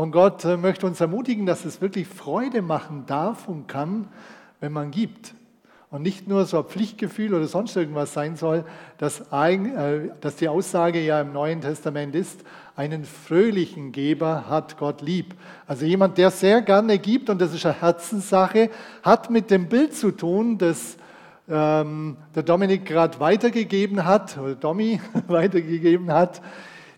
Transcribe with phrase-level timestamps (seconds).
[0.00, 4.08] Und Gott äh, möchte uns ermutigen, dass es wirklich Freude machen darf und kann,
[4.58, 5.34] wenn man gibt.
[5.90, 8.64] Und nicht nur so ein Pflichtgefühl oder sonst irgendwas sein soll,
[8.96, 12.44] dass, äh, dass die Aussage ja im Neuen Testament ist,
[12.76, 15.34] einen fröhlichen Geber hat Gott lieb.
[15.66, 18.70] Also jemand, der sehr gerne gibt, und das ist eine Herzenssache,
[19.02, 20.96] hat mit dem Bild zu tun, das
[21.46, 26.40] ähm, der Dominik gerade weitergegeben hat, oder Domi weitergegeben hat.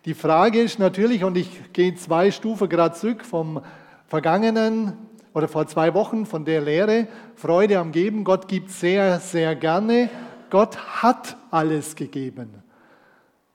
[0.04, 3.62] Die Frage ist natürlich, und ich gehe zwei Stufen gerade zurück vom
[4.08, 4.94] vergangenen
[5.32, 8.24] oder vor zwei Wochen von der Lehre, Freude am Geben.
[8.24, 10.10] Gott gibt sehr, sehr gerne.
[10.50, 12.50] Gott hat alles gegeben.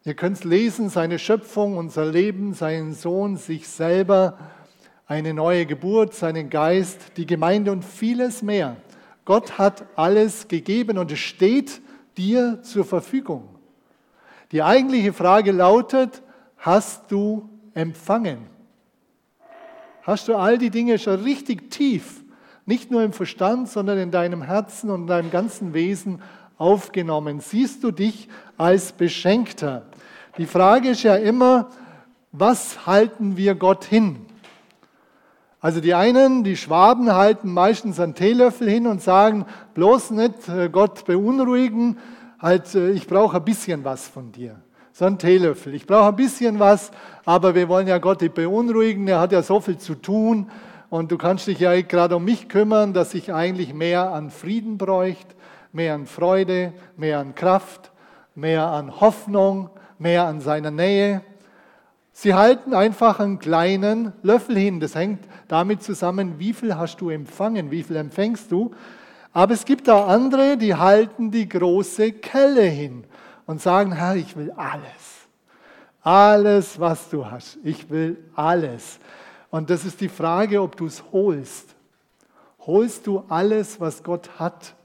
[0.06, 4.38] Ihr könnt lesen, seine Schöpfung, unser Leben, seinen Sohn, sich selber,
[5.06, 8.78] eine neue Geburt, seinen Geist, die Gemeinde und vieles mehr.
[9.26, 11.82] Gott hat alles gegeben und es steht
[12.16, 13.50] dir zur Verfügung.
[14.54, 16.22] Die eigentliche Frage lautet,
[16.58, 18.40] hast du empfangen?
[20.02, 22.24] Hast du all die Dinge schon richtig tief,
[22.66, 26.22] nicht nur im Verstand, sondern in deinem Herzen und in deinem ganzen Wesen
[26.58, 27.40] aufgenommen?
[27.40, 29.86] Siehst du dich als Beschenkter?
[30.38, 31.70] Die Frage ist ja immer,
[32.32, 34.26] was halten wir Gott hin?
[35.60, 40.70] Also die einen, die Schwaben halten meistens einen Teelöffel hin und sagen, bloß nicht äh,
[40.70, 41.98] Gott beunruhigen,
[42.40, 44.62] halt, äh, ich brauche ein bisschen was von dir
[44.98, 45.76] so ein Teelöffel.
[45.76, 46.90] Ich brauche ein bisschen was,
[47.24, 49.08] aber wir wollen ja Gott nicht beunruhigen.
[49.08, 50.50] Er hat ja so viel zu tun
[50.90, 54.80] und du kannst dich ja gerade um mich kümmern, dass ich eigentlich mehr an Frieden
[54.80, 55.36] bräuchte,
[55.72, 57.92] mehr an Freude, mehr an Kraft,
[58.34, 61.22] mehr an Hoffnung, mehr an seiner Nähe.
[62.12, 64.80] Sie halten einfach einen kleinen Löffel hin.
[64.80, 68.72] Das hängt damit zusammen, wie viel hast du empfangen, wie viel empfängst du.
[69.32, 73.04] Aber es gibt auch andere, die halten die große Kelle hin
[73.48, 75.28] und sagen, Herr, ich will alles.
[76.04, 77.58] Alles, was du hast.
[77.64, 79.00] Ich will alles.
[79.50, 81.76] Und das ist die Frage, ob du es holst.
[82.60, 84.76] Holst du alles, was Gott hat?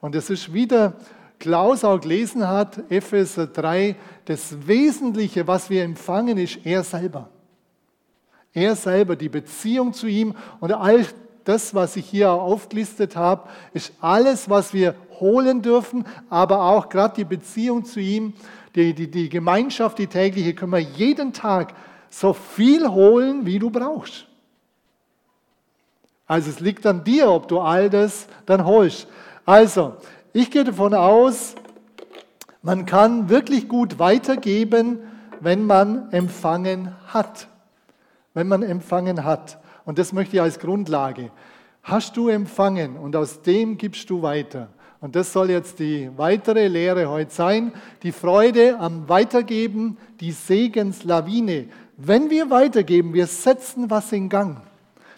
[0.00, 0.94] Und das ist wieder,
[1.38, 3.96] Klaus auch gelesen hat, Epheser 3,
[4.26, 7.30] das Wesentliche, was wir empfangen, ist er selber.
[8.52, 11.06] Er selber, die Beziehung zu ihm und all
[11.44, 17.14] das, was ich hier aufgelistet habe, ist alles, was wir holen dürfen, aber auch gerade
[17.16, 18.32] die Beziehung zu ihm,
[18.74, 21.74] die, die, die Gemeinschaft, die tägliche, können wir jeden Tag
[22.08, 24.26] so viel holen, wie du brauchst.
[26.26, 29.08] Also es liegt an dir, ob du all das dann holst.
[29.44, 29.96] Also,
[30.32, 31.56] ich gehe davon aus,
[32.62, 35.00] man kann wirklich gut weitergeben,
[35.40, 37.48] wenn man empfangen hat.
[38.34, 39.58] Wenn man empfangen hat.
[39.84, 41.32] Und das möchte ich als Grundlage.
[41.82, 44.68] Hast du empfangen und aus dem gibst du weiter.
[45.00, 47.72] Und das soll jetzt die weitere Lehre heute sein.
[48.02, 51.68] Die Freude am Weitergeben, die Segenslawine.
[51.96, 54.58] Wenn wir weitergeben, wir setzen was in Gang.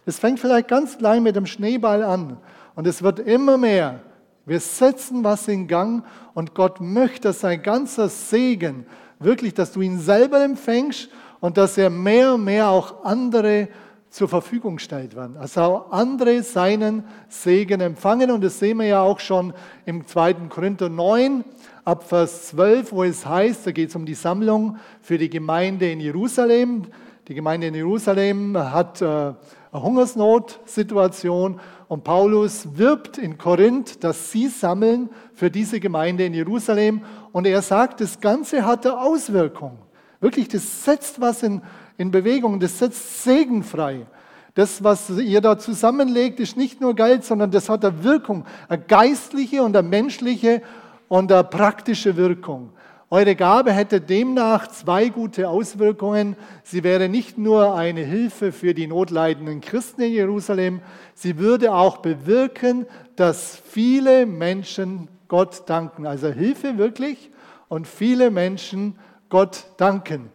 [0.05, 2.39] Das fängt vielleicht ganz klein mit dem Schneeball an
[2.75, 4.01] und es wird immer mehr.
[4.47, 6.05] Wir setzen was in Gang
[6.35, 8.87] und Gott möchte, dass sein ganzer Segen
[9.21, 11.09] wirklich, dass du ihn selber empfängst
[11.41, 13.69] und dass er mehr und mehr auch andere
[14.13, 15.39] zur Verfügung gestellt werden.
[15.39, 18.31] Also andere seinen Segen empfangen.
[18.31, 19.55] Und das sehen wir ja auch schon
[19.87, 20.35] im 2.
[20.51, 21.43] Korinther 9,
[21.87, 25.91] ab Vers 12, wo es heißt, da geht es um die Sammlung für die Gemeinde
[25.91, 26.85] in Jerusalem.
[27.27, 29.37] Die Gemeinde in Jerusalem hat äh, eine
[29.73, 31.59] Hungersnotsituation
[31.89, 37.03] und Paulus wirbt in Korinth, dass sie sammeln für diese Gemeinde in Jerusalem.
[37.33, 39.79] Und er sagt, das Ganze hatte Auswirkungen.
[40.21, 41.63] Wirklich, das setzt was in
[41.97, 42.61] in Bewegung.
[42.61, 44.07] Das setzt Segen frei.
[44.55, 48.83] Das, was ihr da zusammenlegt, ist nicht nur Geld, sondern das hat eine Wirkung, eine
[48.83, 50.61] geistliche und eine menschliche
[51.09, 52.71] und eine praktische Wirkung.
[53.09, 56.35] Eure Gabe hätte demnach zwei gute Auswirkungen.
[56.65, 60.81] Sie wäre nicht nur eine Hilfe für die notleidenden Christen in Jerusalem,
[61.15, 62.87] sie würde auch bewirken,
[63.17, 66.07] dass viele Menschen Gott danken.
[66.07, 67.31] Also Hilfe wirklich
[67.69, 68.99] und viele Menschen
[69.29, 70.31] Gott danken.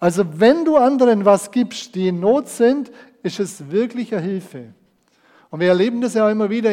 [0.00, 2.90] Also wenn du anderen was gibst, die in Not sind,
[3.22, 4.72] ist es wirklich eine Hilfe.
[5.50, 6.70] Und wir erleben das ja immer wieder,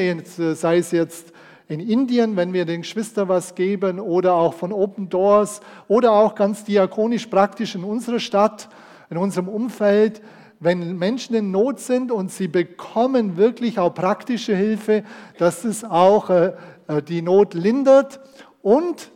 [0.55, 1.33] sei es jetzt
[1.67, 5.59] in Indien, wenn wir den Geschwistern was geben oder auch von Open Doors
[5.89, 8.69] oder auch ganz diakonisch praktisch in unserer Stadt,
[9.09, 10.21] in unserem Umfeld,
[10.59, 15.03] wenn Menschen in Not sind und sie bekommen wirklich auch praktische Hilfe,
[15.37, 16.53] dass es auch äh,
[16.87, 18.19] äh, die Not lindert.
[18.61, 19.11] Und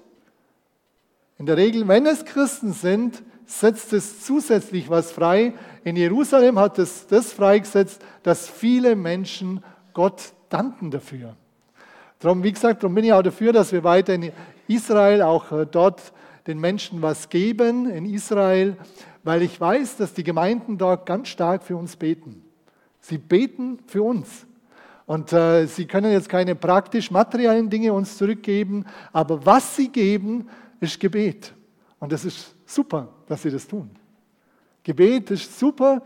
[1.39, 5.53] in der Regel, wenn es Christen sind, setzt es zusätzlich was frei.
[5.83, 9.63] In Jerusalem hat es das freigesetzt, dass viele Menschen
[9.93, 11.35] Gott danken dafür.
[12.19, 14.31] Darum, wie gesagt, darum bin ich auch dafür, dass wir weiter in
[14.67, 16.13] Israel auch äh, dort
[16.47, 18.77] den Menschen was geben, in Israel,
[19.23, 22.43] weil ich weiß, dass die Gemeinden dort ganz stark für uns beten.
[22.99, 24.45] Sie beten für uns.
[25.05, 30.47] Und äh, sie können jetzt keine praktisch materiellen Dinge uns zurückgeben, aber was sie geben,
[30.79, 31.53] ist Gebet.
[31.99, 33.89] Und das ist super, dass sie das tun.
[34.83, 36.01] Gebet ist super,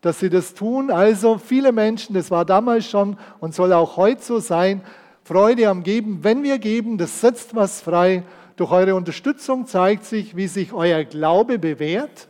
[0.00, 0.92] dass sie das tun.
[0.92, 4.82] Also viele Menschen, das war damals schon und soll auch heute so sein,
[5.24, 6.20] Freude am Geben.
[6.22, 8.22] Wenn wir geben, das setzt was frei.
[8.54, 12.28] Durch eure Unterstützung zeigt sich, wie sich euer Glaube bewährt.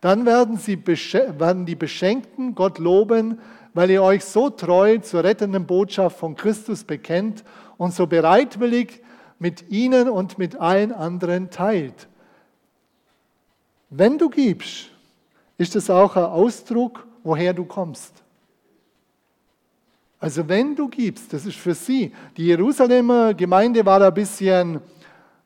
[0.00, 3.40] Dann werden, sie, werden die Beschenkten Gott loben,
[3.74, 7.42] weil ihr euch so treu zur rettenden Botschaft von Christus bekennt
[7.78, 9.02] und so bereitwillig
[9.40, 12.08] mit ihnen und mit allen anderen teilt.
[13.94, 14.88] Wenn du gibst,
[15.58, 18.14] ist es auch ein Ausdruck, woher du kommst.
[20.18, 22.10] Also wenn du gibst, das ist für sie.
[22.38, 24.80] Die Jerusalemer Gemeinde war ein bisschen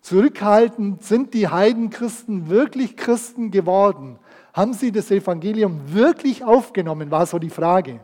[0.01, 1.03] zurückhaltend.
[1.03, 4.17] Sind die Heidenchristen wirklich Christen geworden?
[4.53, 7.99] Haben sie das Evangelium wirklich aufgenommen, war so die Frage.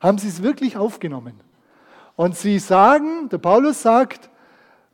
[0.00, 1.38] Haben sie es wirklich aufgenommen?
[2.16, 4.28] Und sie sagen, der Paulus sagt,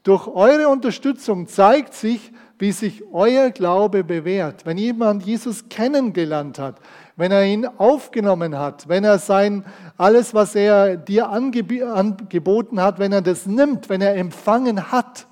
[0.03, 4.67] durch eure Unterstützung zeigt sich, wie sich euer Glaube bewährt.
[4.67, 6.77] Wenn jemand Jesus kennengelernt hat,
[7.17, 9.65] wenn er ihn aufgenommen hat, wenn er sein,
[9.97, 15.27] alles, was er dir angeboten hat, wenn er das nimmt, wenn er empfangen hat,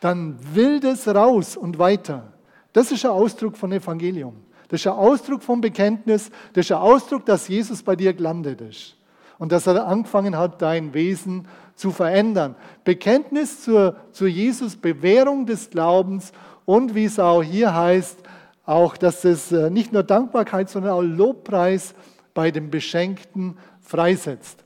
[0.00, 2.32] dann will das raus und weiter.
[2.72, 4.34] Das ist ein Ausdruck von Evangelium.
[4.68, 6.30] Das ist ein Ausdruck vom Bekenntnis.
[6.52, 8.96] Das ist ein Ausdruck, dass Jesus bei dir gelandet ist.
[9.40, 12.54] Und dass er angefangen hat, dein Wesen zu verändern.
[12.84, 16.32] Bekenntnis zur, zu Jesus, Bewährung des Glaubens
[16.66, 18.18] und wie es auch hier heißt,
[18.66, 21.94] auch, dass es äh, nicht nur Dankbarkeit, sondern auch Lobpreis
[22.34, 24.62] bei dem Beschenkten freisetzt.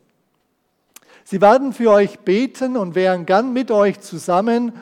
[1.22, 4.72] Sie werden für euch beten und wären gern mit euch zusammen,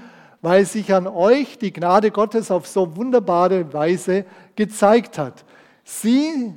[0.41, 4.25] weil sich an euch die Gnade Gottes auf so wunderbare Weise
[4.57, 5.45] gezeigt hat.
[5.85, 6.55] Sie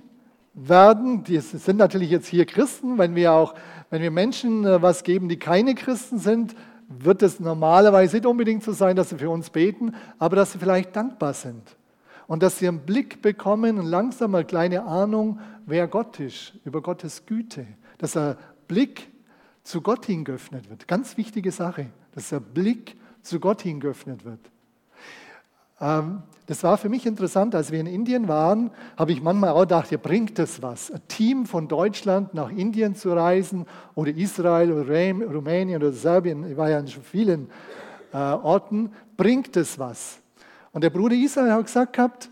[0.56, 3.56] werden, die sind natürlich jetzt hier Christen, wenn wir auch,
[3.90, 6.56] wenn wir Menschen äh, was geben, die keine Christen sind,
[6.88, 10.60] wird es normalerweise nicht unbedingt so sein, dass sie für uns beten, aber dass sie
[10.60, 11.76] vielleicht dankbar sind.
[12.28, 16.82] Und dass sie einen Blick bekommen und langsam eine kleine Ahnung, wer Gott ist, über
[16.82, 17.68] Gottes Güte.
[17.98, 18.36] Dass ein
[18.68, 19.12] Blick
[19.64, 20.88] zu Gott hingeöffnet wird.
[20.88, 24.40] Ganz wichtige Sache, dass der Blick zu Gott hingeöffnet wird.
[25.80, 29.62] Ähm, das war für mich interessant, als wir in Indien waren, habe ich manchmal auch
[29.62, 30.92] gedacht, ja, bringt das was?
[30.92, 33.66] Ein Team von Deutschland nach Indien zu reisen
[33.96, 37.50] oder Israel oder Rumänien oder Serbien, ich war ja in vielen
[38.14, 40.20] äh, Orten, bringt das was?
[40.72, 42.30] Und der Bruder Israel hat gesagt gehabt,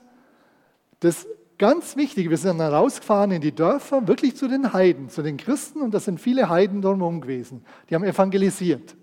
[0.99, 1.25] das
[1.57, 5.37] ganz wichtig, wir sind dann rausgefahren in die Dörfer, wirklich zu den Heiden, zu den
[5.37, 7.65] Christen und da sind viele Heiden drumherum gewesen.
[7.89, 8.95] Die haben evangelisiert.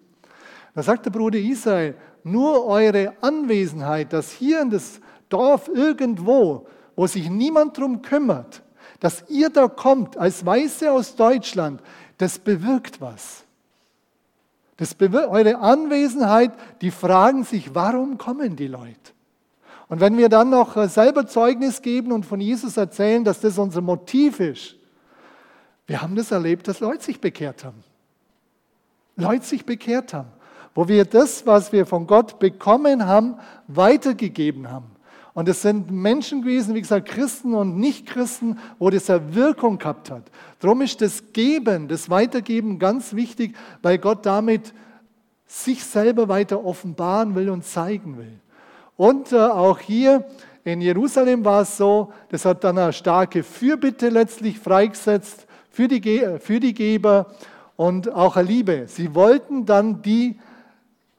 [0.74, 1.94] Da sagt der Bruder Israel,
[2.25, 8.62] nur eure Anwesenheit, dass hier in das Dorf irgendwo, wo sich niemand drum kümmert,
[8.99, 11.81] dass ihr da kommt als Weiße aus Deutschland,
[12.19, 13.44] das bewirkt was.
[14.76, 19.12] Das bewirkt, eure Anwesenheit, die fragen sich, warum kommen die Leute?
[19.88, 23.58] Und wenn wir dann noch äh, selber Zeugnis geben und von Jesus erzählen, dass das
[23.58, 24.76] unser Motiv ist,
[25.87, 27.82] wir haben das erlebt, dass Leute sich bekehrt haben.
[29.17, 30.31] Leute sich bekehrt haben
[30.75, 33.37] wo wir das, was wir von Gott bekommen haben,
[33.67, 34.87] weitergegeben haben.
[35.32, 40.11] Und es sind Menschen gewesen, wie gesagt, Christen und Nichtchristen, wo das eine Wirkung gehabt
[40.11, 40.25] hat.
[40.58, 44.74] Darum ist das Geben, das Weitergeben ganz wichtig, weil Gott damit
[45.46, 48.39] sich selber weiter offenbaren will und zeigen will.
[48.96, 50.24] Und äh, auch hier
[50.62, 56.27] in Jerusalem war es so, das hat dann eine starke Fürbitte letztlich freigesetzt für die,
[56.39, 57.27] für die Geber
[57.77, 58.84] und auch eine Liebe.
[58.86, 60.39] Sie wollten dann die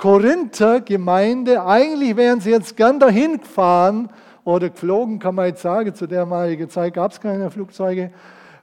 [0.02, 4.10] Korinther-Gemeinde, eigentlich wären sie jetzt gern dahin gefahren
[4.44, 8.12] oder geflogen, kann man jetzt sagen, zu der damaligen Zeit gab es keine Flugzeuge,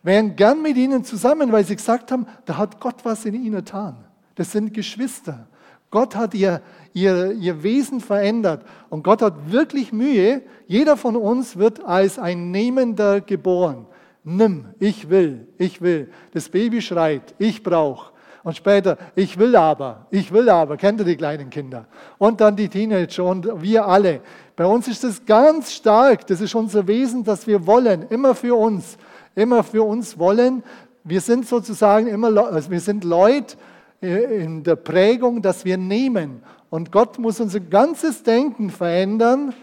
[0.02, 3.54] wären gern mit ihnen zusammen, weil sie gesagt haben, da hat Gott was in ihnen
[3.54, 3.98] getan.
[4.34, 5.46] Das sind Geschwister.
[5.92, 6.60] Gott hat ihr,
[6.92, 10.42] ihr, ihr Wesen verändert und Gott hat wirklich Mühe.
[10.66, 13.86] Jeder von uns wird als ein Nehmender geboren.
[14.24, 16.10] Nimm, ich will, ich will.
[16.34, 18.17] Das Baby schreit, ich brauche.
[18.44, 21.86] Und später, ich will aber, ich will aber, kennt ihr die kleinen Kinder?
[22.18, 24.20] Und dann die Teenager und wir alle.
[24.56, 28.56] Bei uns ist das ganz stark, das ist unser Wesen, dass wir wollen, immer für
[28.56, 28.96] uns,
[29.34, 30.62] immer für uns wollen.
[31.04, 33.56] Wir sind sozusagen immer, also wir sind Leute
[34.02, 36.42] äh, in der Prägung, dass wir nehmen.
[36.70, 39.54] Und Gott muss unser ganzes Denken verändern.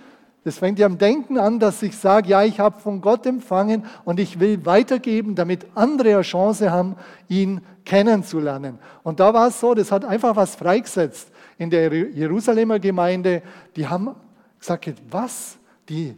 [0.43, 3.85] Das fängt ja am Denken an, dass ich sage, ja, ich habe von Gott empfangen
[4.03, 6.95] und ich will weitergeben, damit andere eine Chance haben,
[7.27, 8.79] ihn kennenzulernen.
[9.03, 13.41] Und da war es so, das hat einfach was freigesetzt in der Jerusalemer Gemeinde.
[13.75, 14.15] Die haben
[14.59, 15.57] gesagt, was?
[15.87, 16.15] Die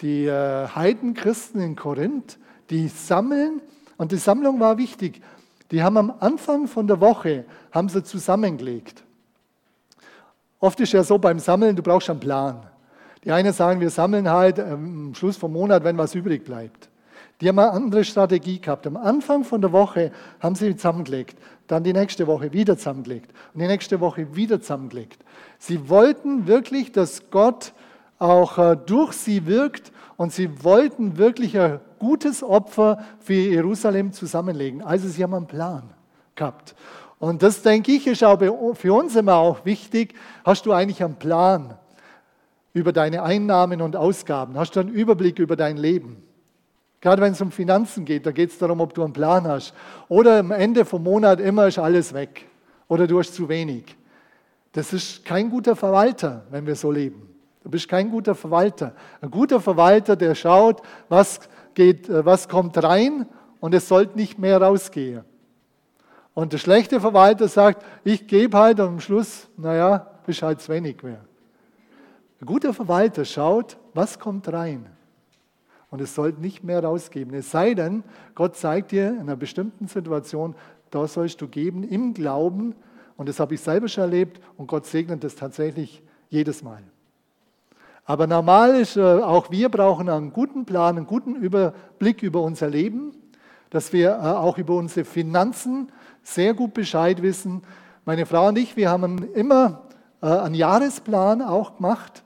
[0.00, 2.38] die äh, Heidenchristen in Korinth,
[2.70, 3.60] die sammeln,
[3.96, 5.20] und die Sammlung war wichtig,
[5.70, 9.04] die haben am Anfang von der Woche, haben sie zusammengelegt.
[10.58, 12.66] Oft ist ja so beim Sammeln, du brauchst einen Plan.
[13.24, 16.88] Die einen sagen, wir sammeln halt ähm, am Schluss vom Monat, wenn was übrig bleibt.
[17.40, 18.86] Die haben eine andere Strategie gehabt.
[18.86, 23.60] Am Anfang von der Woche haben sie zusammengelegt, dann die nächste Woche wieder zusammengelegt und
[23.60, 25.24] die nächste Woche wieder zusammengelegt.
[25.58, 27.72] Sie wollten wirklich, dass Gott
[28.18, 34.82] auch äh, durch sie wirkt und sie wollten wirklich ein gutes Opfer für Jerusalem zusammenlegen.
[34.82, 35.84] Also sie haben einen Plan
[36.34, 36.74] gehabt.
[37.18, 38.38] Und das, denke ich, ist auch
[38.74, 40.14] für uns immer auch wichtig.
[40.44, 41.74] Hast du eigentlich einen Plan
[42.72, 44.58] über deine Einnahmen und Ausgaben?
[44.58, 46.22] Hast du einen Überblick über dein Leben?
[47.00, 49.74] Gerade wenn es um Finanzen geht, da geht es darum, ob du einen Plan hast.
[50.08, 52.46] Oder am Ende vom Monat immer ist alles weg.
[52.88, 53.96] Oder du hast zu wenig.
[54.72, 57.28] Das ist kein guter Verwalter, wenn wir so leben.
[57.62, 58.94] Du bist kein guter Verwalter.
[59.20, 61.40] Ein guter Verwalter, der schaut, was,
[61.74, 63.26] geht, äh, was kommt rein
[63.60, 65.24] und es sollte nicht mehr rausgehen.
[66.34, 70.72] Und der schlechte Verwalter sagt, ich gebe halt und am Schluss, naja, ist halt zu
[70.72, 71.20] wenig mehr.
[72.40, 74.86] Ein guter Verwalter schaut, was kommt rein.
[75.90, 77.34] Und es sollte nicht mehr rausgeben.
[77.34, 78.04] Es sei denn,
[78.34, 80.54] Gott zeigt dir in einer bestimmten Situation,
[80.90, 82.74] da sollst du geben im Glauben.
[83.16, 84.40] Und das habe ich selber schon erlebt.
[84.56, 86.82] Und Gott segnet das tatsächlich jedes Mal.
[88.04, 92.68] Aber normal ist, äh, auch wir brauchen einen guten Plan, einen guten Überblick über unser
[92.68, 93.12] Leben,
[93.70, 95.92] dass wir äh, auch über unsere Finanzen
[96.22, 97.62] sehr gut Bescheid wissen.
[98.04, 99.82] Meine Frau und ich, wir haben immer
[100.22, 102.24] äh, einen Jahresplan auch gemacht,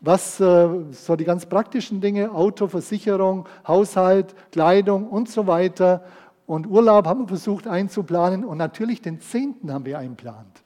[0.00, 6.04] was so die ganz praktischen Dinge, Auto, Versicherung, Haushalt, Kleidung und so weiter
[6.46, 10.62] und Urlaub haben wir versucht einzuplanen und natürlich den Zehnten haben wir einplant.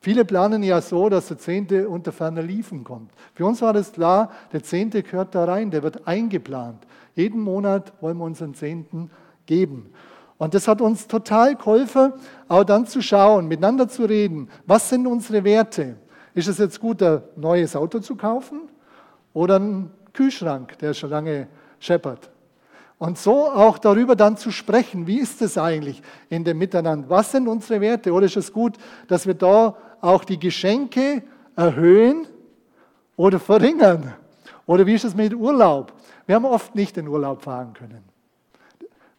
[0.00, 3.10] Viele planen ja so, dass der Zehnte unter ferner Liefen kommt.
[3.34, 6.86] Für uns war das klar, der Zehnte gehört da rein, der wird eingeplant.
[7.14, 9.10] Jeden Monat wollen wir unseren Zehnten
[9.46, 9.90] geben.
[10.36, 12.12] Und das hat uns total geholfen,
[12.48, 14.48] auch dann zu schauen, miteinander zu reden.
[14.66, 15.96] Was sind unsere Werte?
[16.34, 18.62] Ist es jetzt gut, ein neues Auto zu kaufen
[19.32, 21.46] oder ein Kühlschrank, der schon lange
[21.78, 22.30] scheppert?
[22.98, 27.08] Und so auch darüber dann zu sprechen, wie ist es eigentlich in dem Miteinander?
[27.10, 28.12] Was sind unsere Werte?
[28.12, 28.76] Oder ist es gut,
[29.08, 31.22] dass wir da auch die Geschenke
[31.56, 32.26] erhöhen
[33.16, 34.14] oder verringern?
[34.66, 35.92] Oder wie ist es mit Urlaub?
[36.26, 38.02] Wir haben oft nicht in Urlaub fahren können.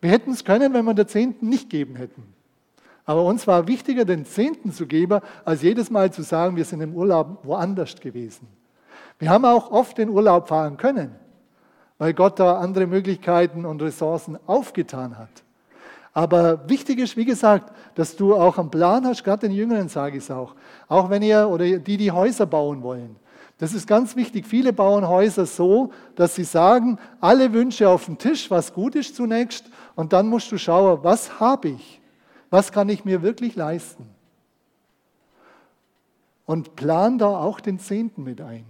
[0.01, 2.34] Wir hätten es können, wenn wir den Zehnten nicht geben hätten.
[3.05, 6.81] Aber uns war wichtiger, den Zehnten zu geben, als jedes Mal zu sagen, wir sind
[6.81, 8.47] im Urlaub woanders gewesen.
[9.19, 11.15] Wir haben auch oft in Urlaub fahren können,
[11.97, 15.29] weil Gott da andere Möglichkeiten und Ressourcen aufgetan hat.
[16.13, 20.17] Aber wichtig ist, wie gesagt, dass du auch einen Plan hast, gerade den Jüngeren sage
[20.17, 20.55] ich es auch.
[20.87, 23.17] Auch wenn ihr oder die, die Häuser bauen wollen.
[23.57, 24.45] Das ist ganz wichtig.
[24.47, 29.15] Viele bauen Häuser so, dass sie sagen, alle Wünsche auf den Tisch, was gut ist
[29.15, 32.01] zunächst, und dann musst du schauen, was habe ich?
[32.49, 34.09] Was kann ich mir wirklich leisten?
[36.45, 38.65] Und plan da auch den Zehnten mit ein.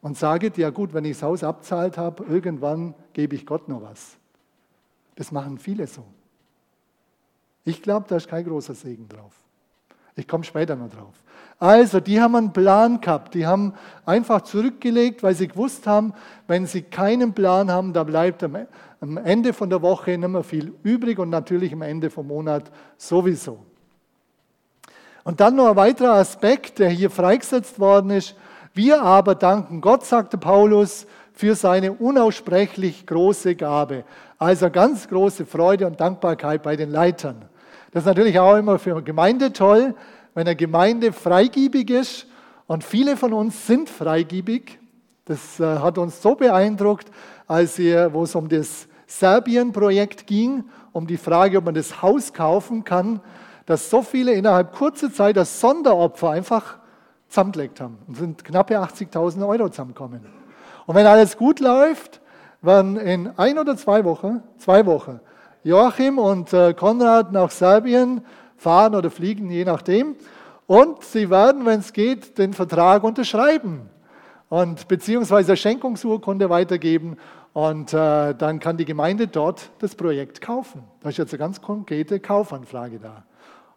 [0.00, 3.68] Und sage dir, ja gut, wenn ich das Haus abzahlt habe, irgendwann gebe ich Gott
[3.68, 4.16] noch was.
[5.16, 6.04] Das machen viele so.
[7.64, 9.34] Ich glaube, da ist kein großer Segen drauf.
[10.14, 11.14] Ich komme später noch drauf.
[11.58, 13.34] Also, die haben einen Plan gehabt.
[13.34, 13.74] Die haben
[14.06, 16.12] einfach zurückgelegt, weil sie gewusst haben,
[16.46, 18.56] wenn sie keinen Plan haben, da bleibt am
[19.00, 23.64] Ende von der Woche nicht mehr viel übrig und natürlich am Ende vom Monat sowieso.
[25.24, 28.34] Und dann noch ein weiterer Aspekt, der hier freigesetzt worden ist.
[28.74, 34.04] Wir aber danken Gott, sagte Paulus, für seine unaussprechlich große Gabe.
[34.38, 37.44] Also ganz große Freude und Dankbarkeit bei den Leitern.
[37.92, 39.94] Das ist natürlich auch immer für eine Gemeinde toll,
[40.34, 42.26] wenn eine Gemeinde freigiebig ist.
[42.66, 44.80] Und viele von uns sind freigiebig.
[45.26, 47.10] Das äh, hat uns so beeindruckt,
[47.46, 52.32] als wir, wo es um das Serbien-Projekt ging, um die Frage, ob man das Haus
[52.32, 53.20] kaufen kann,
[53.66, 56.78] dass so viele innerhalb kurzer Zeit das Sonderopfer einfach
[57.28, 57.98] zusammengelegt haben.
[58.06, 60.20] Und sind knappe 80.000 Euro zusammengekommen.
[60.86, 62.20] Und wenn alles gut läuft,
[62.60, 65.20] werden in ein oder zwei Wochen, zwei Wochen,
[65.64, 68.22] Joachim und äh, Konrad nach Serbien
[68.56, 70.16] fahren oder fliegen, je nachdem.
[70.66, 73.88] Und sie werden, wenn es geht, den Vertrag unterschreiben
[74.48, 77.16] und beziehungsweise Schenkungsurkunde weitergeben.
[77.52, 80.84] Und äh, dann kann die Gemeinde dort das Projekt kaufen.
[81.00, 83.24] Da ist jetzt eine ganz konkrete Kaufanfrage da.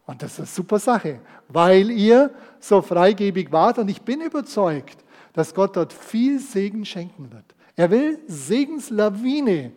[0.06, 3.80] Und das ist eine super Sache, weil ihr so freigebig wart.
[3.80, 4.98] Und ich bin überzeugt,
[5.34, 7.46] dass Gott dort viel Segen schenken wird.
[7.75, 9.72] Er will Segenslawine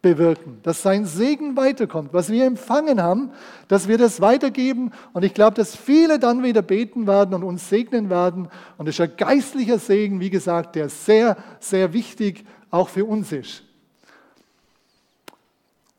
[0.00, 3.32] bewirken, dass sein Segen weiterkommt, was wir empfangen haben,
[3.66, 4.92] dass wir das weitergeben.
[5.12, 8.48] Und ich glaube, dass viele dann wieder beten werden und uns segnen werden.
[8.76, 13.32] Und das ist ein geistlicher Segen, wie gesagt, der sehr, sehr wichtig auch für uns
[13.32, 13.64] ist.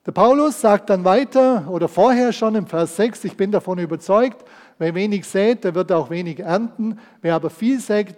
[0.06, 4.44] Der Paulus sagt dann weiter oder vorher schon im Vers 6, ich bin davon überzeugt,
[4.80, 7.00] wer wenig sät, der wird auch wenig ernten.
[7.22, 8.16] Wer aber viel sät,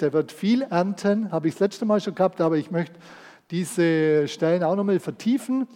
[0.00, 1.32] der wird viel ernten.
[1.32, 2.94] Habe ich das letzte Mal schon gehabt, aber ich möchte
[3.50, 5.66] diese Stellen auch nochmal vertiefen.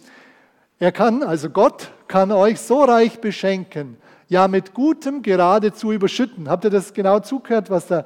[0.79, 3.97] Er kann, also Gott kann euch so reich beschenken,
[4.27, 6.49] ja mit Gutem geradezu überschütten.
[6.49, 8.05] Habt ihr das genau zugehört, was der,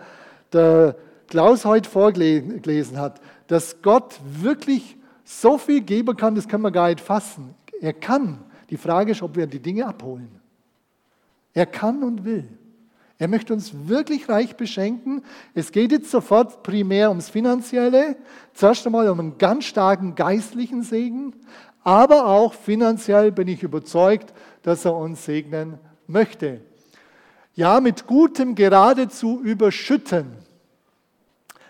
[0.51, 0.95] der
[1.27, 3.21] Klaus heute vorgelesen hat?
[3.47, 7.53] Dass Gott wirklich so viel geben kann, das können wir gar nicht fassen.
[7.79, 8.43] Er kann.
[8.69, 10.39] Die Frage ist, ob wir die Dinge abholen.
[11.53, 12.47] Er kann und will.
[13.23, 15.23] Er möchte uns wirklich reich beschenken.
[15.53, 18.17] Es geht jetzt sofort primär ums Finanzielle,
[18.53, 21.33] zuerst einmal um einen ganz starken geistlichen Segen,
[21.85, 26.59] aber auch finanziell bin ich überzeugt, dass er uns segnen möchte.
[27.53, 30.33] Ja, mit Gutem geradezu überschütten,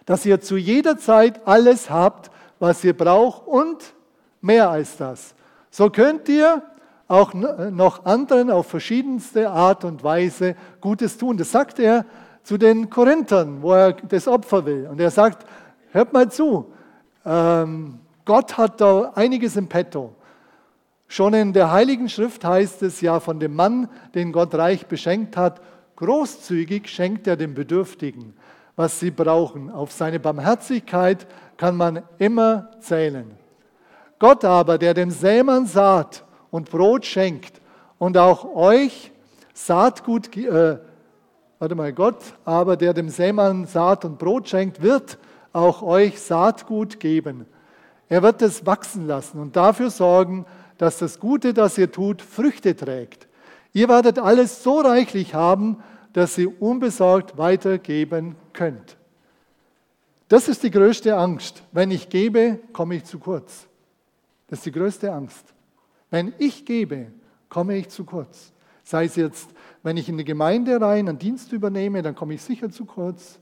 [0.07, 3.93] dass ihr zu jeder Zeit alles habt, was ihr braucht und
[4.41, 5.36] mehr als das.
[5.69, 6.63] So könnt ihr
[7.13, 11.38] auch noch anderen auf verschiedenste Art und Weise Gutes tun.
[11.38, 12.05] Das sagt er
[12.41, 14.88] zu den Korinthern, wo er das Opfer will.
[14.89, 15.46] Und er sagt,
[15.91, 16.74] hört mal zu,
[17.24, 20.15] ähm, Gott hat da einiges im Petto.
[21.08, 25.38] Schon in der Heiligen Schrift heißt es ja von dem Mann, den Gott reich beschenkt
[25.38, 25.62] hat,
[25.98, 28.34] großzügig schenkt er den Bedürftigen,
[28.75, 29.70] was sie brauchen.
[29.70, 31.27] Auf seine Barmherzigkeit
[31.58, 33.38] kann man immer zählen.
[34.17, 37.60] Gott aber, der dem Sämann Saat und Brot schenkt
[37.98, 39.12] und auch euch
[39.55, 40.77] Saatgut, äh,
[41.57, 45.17] warte mal, Gott aber, der dem Sämann Saat und Brot schenkt, wird
[45.51, 47.48] auch euch Saatgut geben.
[48.07, 50.45] Er wird es wachsen lassen und dafür sorgen,
[50.77, 53.27] dass das Gute, das ihr tut, Früchte trägt.
[53.74, 55.81] Ihr werdet alles so reichlich haben,
[56.13, 58.95] dass ihr unbesorgt weitergeben könnt.
[60.27, 61.63] Das ist die größte Angst.
[61.72, 63.65] Wenn ich gebe, komme ich zu kurz.
[64.50, 65.52] Das ist die größte Angst.
[66.13, 67.08] Wenn ich gebe,
[67.50, 68.53] komme ich zu kurz.
[68.84, 69.50] Sei es jetzt,
[69.82, 73.40] wenn ich in die Gemeinde rein einen Dienst übernehme, dann komme ich sicher zu kurz.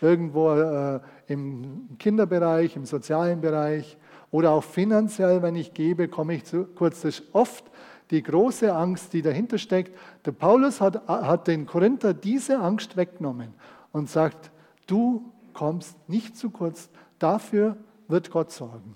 [0.00, 3.96] Irgendwo äh, im Kinderbereich, im sozialen Bereich
[4.30, 7.00] oder auch finanziell, wenn ich gebe, komme ich zu kurz.
[7.00, 7.64] Das ist oft
[8.12, 9.98] die große Angst, die dahinter steckt.
[10.24, 13.52] Der Paulus hat, hat den Korinther diese Angst weggenommen
[13.90, 14.52] und sagt,
[14.86, 18.94] du kommst nicht zu kurz, dafür wird Gott sorgen.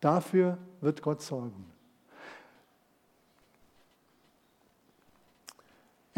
[0.00, 1.77] Dafür wird Gott sorgen.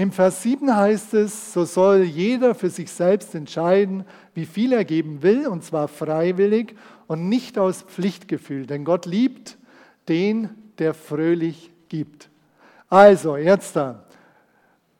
[0.01, 4.87] Im Vers 7 heißt es, so soll jeder für sich selbst entscheiden, wie viel er
[4.87, 6.75] geben will, und zwar freiwillig
[7.07, 9.59] und nicht aus Pflichtgefühl, denn Gott liebt
[10.09, 12.31] den, der fröhlich gibt.
[12.89, 14.07] Also, jetzt da.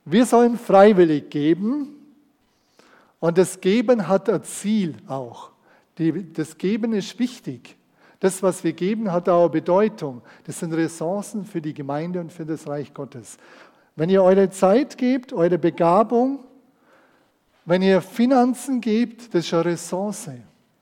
[0.05, 1.95] Wir sollen freiwillig geben
[3.19, 5.49] und das Geben hat ein Ziel auch.
[6.35, 7.75] das Geben ist wichtig.
[8.19, 10.21] Das, was wir geben, hat auch Bedeutung.
[10.45, 13.39] Das sind Ressourcen für die Gemeinde und für das Reich Gottes.
[13.95, 16.39] Wenn ihr eure Zeit gebt, eure Begabung,
[17.65, 20.29] wenn ihr Finanzen gebt, das ist eine Ressource,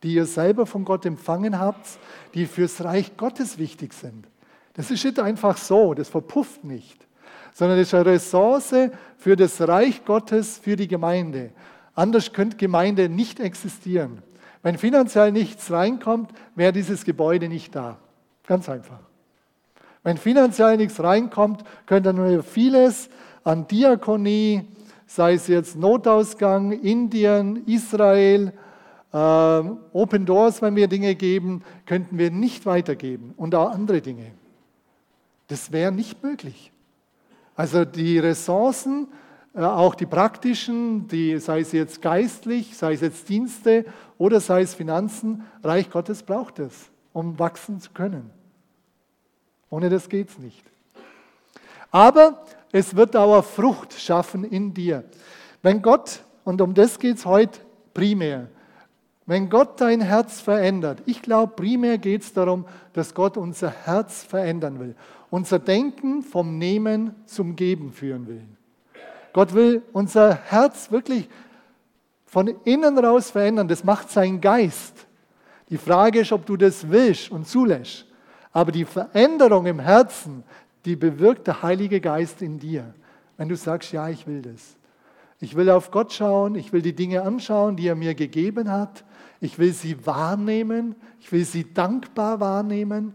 [0.04, 2.00] die ihr selber von Gott empfangen habt,
[2.34, 4.28] die fürs Reich Gottes wichtig sind.
[4.74, 7.06] Das ist nicht einfach so, das verpufft nicht,
[7.54, 8.76] sondern das ist eine Ressource
[9.18, 11.52] für das Reich Gottes, für die Gemeinde.
[11.96, 14.22] Anders könnte Gemeinde nicht existieren.
[14.62, 17.98] Wenn finanziell nichts reinkommt, wäre dieses Gebäude nicht da.
[18.46, 19.09] Ganz einfach.
[20.04, 23.10] Wenn finanziell nichts reinkommt, könnt ihr nur vieles
[23.44, 24.66] an Diakonie,
[25.06, 28.54] sei es jetzt Notausgang, Indien, Israel,
[29.12, 34.32] äh, Open Doors, wenn wir Dinge geben, könnten wir nicht weitergeben und auch andere Dinge.
[35.48, 36.72] Das wäre nicht möglich.
[37.56, 39.08] Also die Ressourcen,
[39.54, 43.86] äh, auch die praktischen, die, sei es jetzt geistlich, sei es jetzt Dienste
[44.18, 48.30] oder sei es Finanzen, Reich Gottes braucht es, um wachsen zu können.
[49.70, 50.64] Ohne das geht es nicht.
[51.92, 55.04] Aber es wird auch Frucht schaffen in dir.
[55.62, 57.60] Wenn Gott, und um das geht es heute
[57.94, 58.48] primär,
[59.26, 64.24] wenn Gott dein Herz verändert, ich glaube, primär geht es darum, dass Gott unser Herz
[64.24, 64.96] verändern will,
[65.30, 68.42] unser Denken vom Nehmen zum Geben führen will.
[69.34, 71.30] Gott will unser Herz wirklich
[72.26, 73.68] von innen raus verändern.
[73.68, 75.06] Das macht sein Geist.
[75.70, 78.06] Die Frage ist, ob du das willst und zulässt.
[78.52, 80.44] Aber die Veränderung im Herzen,
[80.86, 82.94] die bewirkt der Heilige Geist in dir.
[83.38, 84.76] Wenn du sagst, ja, ich will das.
[85.40, 89.06] Ich will auf Gott schauen, ich will die Dinge anschauen, die er mir gegeben hat.
[89.40, 93.14] Ich will sie wahrnehmen, ich will sie dankbar wahrnehmen.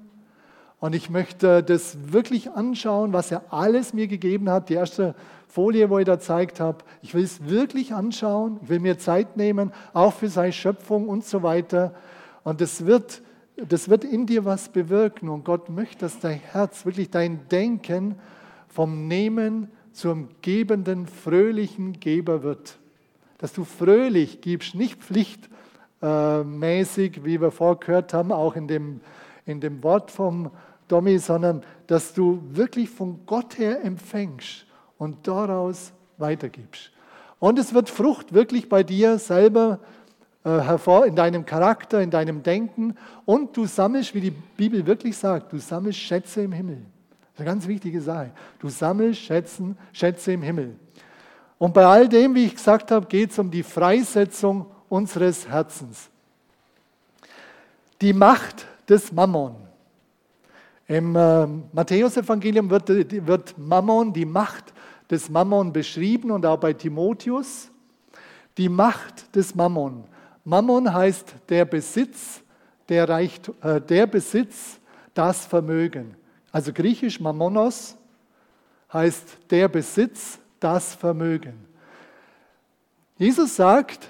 [0.81, 4.68] Und ich möchte das wirklich anschauen, was er alles mir gegeben hat.
[4.68, 5.14] Die erste
[5.49, 6.79] Folie, wo ich da gezeigt habe.
[7.01, 8.59] Ich will es wirklich anschauen.
[8.62, 11.94] Ich will mir Zeit nehmen, auch für seine Schöpfung und so weiter.
[12.42, 13.23] Und das wird,
[13.57, 15.29] das wird in dir was bewirken.
[15.29, 18.14] Und Gott möchte, dass dein Herz, wirklich dein Denken
[18.69, 22.79] vom Nehmen zum gebenden, fröhlichen Geber wird.
[23.38, 29.01] Dass du fröhlich gibst, nicht pflichtmäßig, wie wir vorgehört haben, auch in dem,
[29.47, 30.51] in dem Wort vom
[30.88, 34.67] Domi, sondern dass du wirklich von Gott her empfängst
[34.99, 36.90] und daraus weitergibst.
[37.38, 40.04] Und es wird Frucht wirklich bei dir selber äh,
[40.50, 42.96] hervor, in deinem Charakter, in deinem Denken.
[43.24, 46.76] Und du sammelst, wie die Bibel wirklich sagt, du sammelst Schätze im Himmel.
[46.76, 48.30] Das ist eine ganz wichtige Sache.
[48.61, 50.76] Du sammelst Schätzen, Schätze im Himmel.
[51.59, 56.11] Und bei all dem, wie ich gesagt habe, geht es um die Freisetzung unseres Herzens.
[58.00, 59.57] Die Macht des Mammon.
[60.87, 64.74] Im äh, Matthäusevangelium wird, wird Mammon, die Macht
[65.11, 67.70] des Mammon beschrieben und auch bei Timotheus.
[68.59, 70.04] Die Macht des Mammon.
[70.44, 72.42] Mammon heißt der Besitz,
[72.88, 74.78] der, Reicht, äh, der Besitz,
[75.14, 76.14] das Vermögen.
[76.52, 77.96] Also griechisch Mammonos
[78.92, 81.66] heißt der Besitz, das Vermögen.
[83.16, 84.09] Jesus sagt,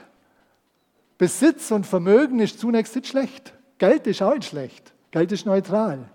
[1.18, 3.55] Besitz und Vermögen ist zunächst nicht schlecht.
[3.79, 4.92] Geld ist auch nicht schlecht.
[5.11, 6.09] Geld ist neutral.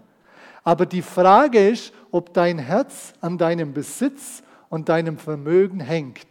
[0.63, 6.27] Aber die Frage ist, ob dein Herz an deinem Besitz und deinem Vermögen hängt.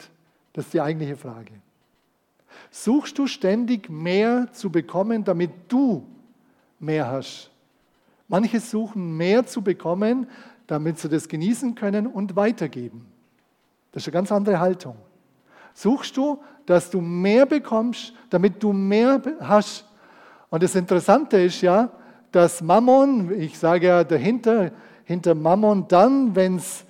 [0.52, 1.52] Das ist die eigentliche Frage.
[2.70, 6.04] Suchst du ständig mehr zu bekommen, damit du
[6.78, 7.50] mehr hast?
[8.28, 10.28] Manche suchen mehr zu bekommen,
[10.66, 13.06] damit sie das genießen können und weitergeben.
[13.92, 14.96] Das ist eine ganz andere Haltung.
[15.72, 19.86] Suchst du, dass du mehr bekommst, damit du mehr hast.
[20.50, 21.90] Und das Interessante ist ja,
[22.32, 24.72] dass Mammon, ich sage ja dahinter,
[25.04, 26.84] hinter Mammon dann, wenn es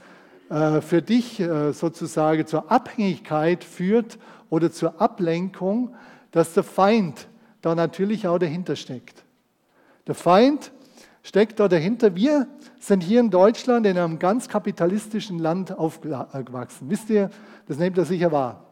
[0.51, 4.19] äh, für dich äh, sozusagen zur Abhängigkeit führt
[4.51, 5.95] oder zur Ablenkung,
[6.31, 7.29] dass der Feind
[7.61, 9.25] da natürlich auch dahinter steckt.
[10.07, 10.73] Der Feind
[11.23, 12.15] steckt da dahinter.
[12.15, 12.47] Wir
[12.81, 16.89] sind hier in Deutschland in einem ganz kapitalistischen Land aufgewachsen.
[16.89, 17.31] Wisst ihr,
[17.67, 18.65] das nehmt ihr sicher wahr.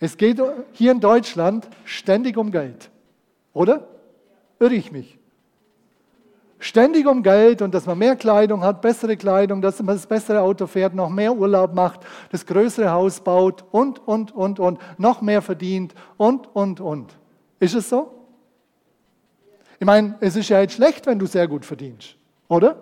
[0.00, 2.90] Es geht hier in Deutschland ständig um Geld,
[3.52, 3.86] oder?
[4.58, 5.19] Irre ich mich?
[6.62, 10.42] Ständig um Geld und dass man mehr Kleidung hat, bessere Kleidung, dass man das bessere
[10.42, 15.22] Auto fährt, noch mehr Urlaub macht, das größere Haus baut und, und, und, und, noch
[15.22, 17.16] mehr verdient und, und, und.
[17.58, 18.12] Ist es so?
[19.78, 22.76] Ich meine, es ist ja jetzt schlecht, wenn du sehr gut verdienst, oder?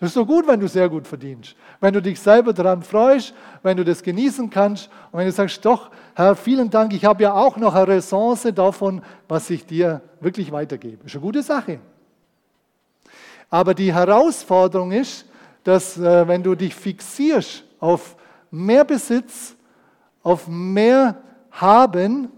[0.00, 1.54] Es ist so gut, wenn du sehr gut verdienst.
[1.80, 5.64] Wenn du dich selber daran freust, wenn du das genießen kannst und wenn du sagst,
[5.64, 10.00] doch, Herr, vielen Dank, ich habe ja auch noch eine Ressource davon, was ich dir
[10.18, 11.04] wirklich weitergebe.
[11.06, 11.78] Ist eine gute Sache.
[13.50, 15.24] Aber die Herausforderung ist,
[15.64, 18.16] dass äh, wenn du dich fixierst auf
[18.50, 19.54] mehr Besitz,
[20.22, 22.28] auf mehr Haben,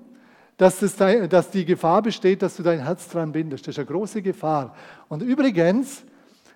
[0.56, 3.66] dass, es, dass die Gefahr besteht, dass du dein Herz dran bindest.
[3.66, 4.76] Das ist eine große Gefahr.
[5.08, 6.02] Und übrigens,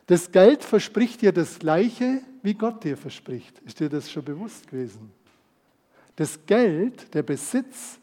[0.06, 3.58] das Geld verspricht dir das Gleiche, wie Gott dir verspricht.
[3.60, 5.10] Ist dir das schon bewusst gewesen?
[6.16, 7.98] Das Geld, der Besitz,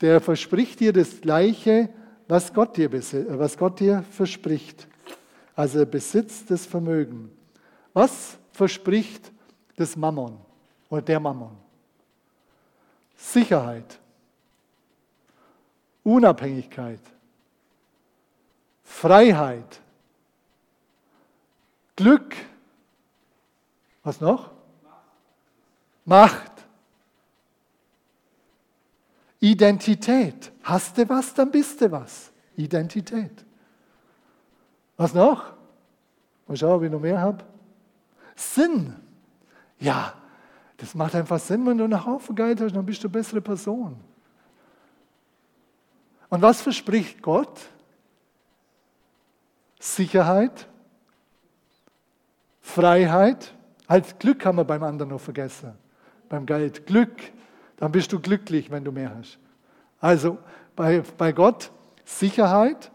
[0.00, 1.88] der verspricht dir das Gleiche,
[2.26, 4.86] was Gott dir, was Gott dir verspricht.
[5.56, 7.30] Also Besitz des Vermögens.
[7.92, 9.30] Was verspricht
[9.76, 10.38] das Mammon
[10.88, 11.56] oder der Mammon?
[13.16, 13.98] Sicherheit.
[16.04, 17.00] Unabhängigkeit,
[18.82, 19.80] Freiheit,
[21.96, 22.36] Glück,
[24.02, 24.50] was noch?
[26.04, 26.53] Macht.
[29.44, 30.52] Identität.
[30.62, 32.32] Hast du was, dann bist du was.
[32.56, 33.44] Identität.
[34.96, 35.52] Was noch?
[36.46, 37.44] Mal schauen, ob ich noch mehr habe.
[38.34, 38.96] Sinn.
[39.78, 40.14] Ja,
[40.78, 43.42] das macht einfach Sinn, wenn du einen Haufen Geld hast, dann bist du eine bessere
[43.42, 44.00] Person.
[46.30, 47.60] Und was verspricht Gott?
[49.78, 50.66] Sicherheit,
[52.62, 53.52] Freiheit.
[53.86, 55.74] Halt, Glück haben wir beim anderen noch vergessen.
[56.30, 56.86] Beim Geld.
[56.86, 57.12] Glück.
[57.76, 59.38] Dann bist du glücklich, wenn du mehr hast.
[60.00, 60.38] Also
[60.76, 61.70] bei, bei Gott
[62.04, 62.90] Sicherheit,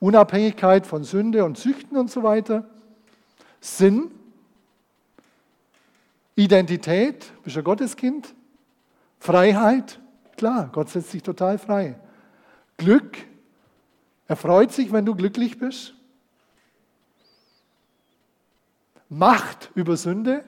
[0.00, 2.68] Unabhängigkeit von Sünde und Süchten und so weiter.
[3.60, 4.10] Sinn,
[6.34, 8.34] Identität, bist du Gotteskind.
[9.18, 10.00] Freiheit,
[10.36, 11.98] klar, Gott setzt dich total frei.
[12.78, 13.18] Glück.
[14.26, 15.94] Er freut sich, wenn du glücklich bist.
[19.10, 20.44] Macht über Sünde.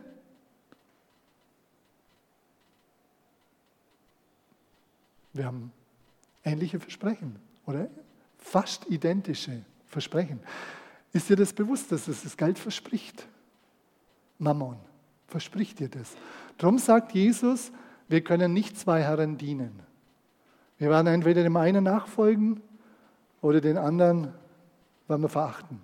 [5.33, 5.73] Wir haben
[6.45, 7.89] ähnliche Versprechen, oder?
[8.39, 10.41] Fast identische Versprechen.
[11.13, 13.27] Ist dir das bewusst, dass es das Geld verspricht?
[14.39, 14.79] Mammon
[15.29, 16.15] verspricht dir das.
[16.59, 17.73] Darum sagt Jesus,
[18.09, 19.81] wir können nicht zwei Herren dienen.
[20.79, 22.61] Wir werden entweder dem einen nachfolgen
[23.41, 24.35] oder den anderen
[25.09, 25.81] werden wir verachten.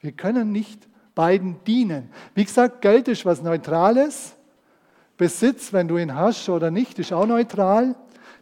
[0.00, 2.10] Wir können nicht beiden dienen.
[2.34, 4.34] Wie gesagt, Geld ist was Neutrales.
[5.16, 7.94] Besitz, wenn du ihn hast oder nicht, ist auch neutral.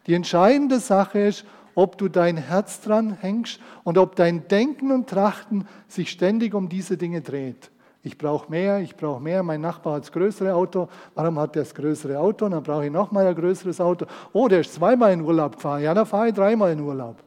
[0.07, 5.09] Die entscheidende Sache ist, ob du dein Herz dran hängst und ob dein Denken und
[5.09, 7.71] Trachten sich ständig um diese Dinge dreht.
[8.05, 9.43] Ich brauche mehr, ich brauche mehr.
[9.43, 10.89] Mein Nachbar hat das größere Auto.
[11.15, 12.45] Warum hat er das größere Auto?
[12.45, 14.05] Und dann brauche ich nochmal ein größeres Auto.
[14.33, 15.81] Oh, der ist zweimal in Urlaub gefahren.
[15.81, 17.23] Ja, dann fahre ich dreimal in Urlaub.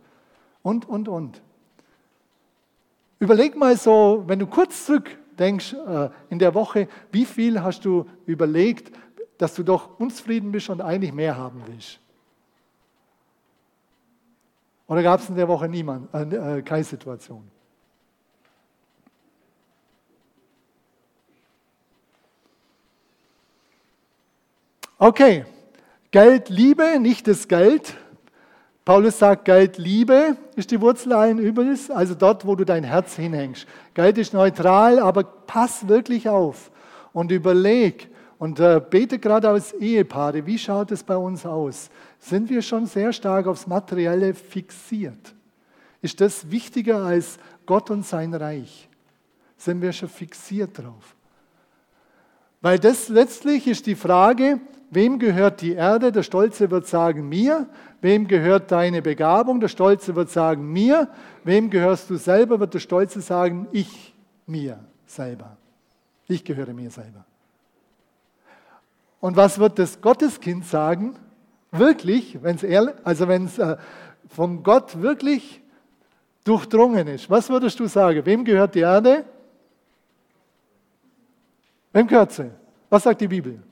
[0.62, 1.40] Und, und, und.
[3.18, 8.04] Überleg mal so, wenn du kurz zurückdenkst äh, in der Woche, wie viel hast du
[8.26, 8.94] überlegt,
[9.38, 12.00] dass du doch unzufrieden bist und eigentlich mehr haben willst?
[14.88, 17.50] Oder gab es in der Woche niemand, äh, äh, keine Situation?
[24.98, 25.44] Okay,
[26.10, 27.94] Geld, Liebe, nicht das Geld.
[28.86, 33.16] Paulus sagt, Geld, Liebe ist die Wurzel allen Übels, also dort, wo du dein Herz
[33.16, 33.66] hinhängst.
[33.92, 36.70] Geld ist neutral, aber pass wirklich auf
[37.12, 41.90] und überleg und äh, bete gerade als Ehepaare, wie schaut es bei uns aus?
[42.18, 45.34] Sind wir schon sehr stark aufs Materielle fixiert?
[46.02, 48.88] Ist das wichtiger als Gott und sein Reich?
[49.56, 51.16] Sind wir schon fixiert drauf?
[52.60, 56.12] Weil das letztlich ist die Frage, wem gehört die Erde?
[56.12, 57.68] Der Stolze wird sagen mir.
[58.00, 59.60] Wem gehört deine Begabung?
[59.60, 61.08] Der Stolze wird sagen mir.
[61.44, 62.60] Wem gehörst du selber?
[62.60, 64.14] Wird der Stolze sagen ich
[64.46, 65.56] mir selber.
[66.28, 67.24] Ich gehöre mir selber.
[69.20, 71.16] Und was wird das Gotteskind sagen?
[71.70, 73.76] Wirklich, wenn es also äh,
[74.28, 75.60] von Gott wirklich
[76.44, 77.28] durchdrungen ist.
[77.28, 78.24] Was würdest du sagen?
[78.24, 79.24] Wem gehört die Erde?
[81.92, 82.50] Wem gehört sie?
[82.88, 83.62] Was sagt die Bibel?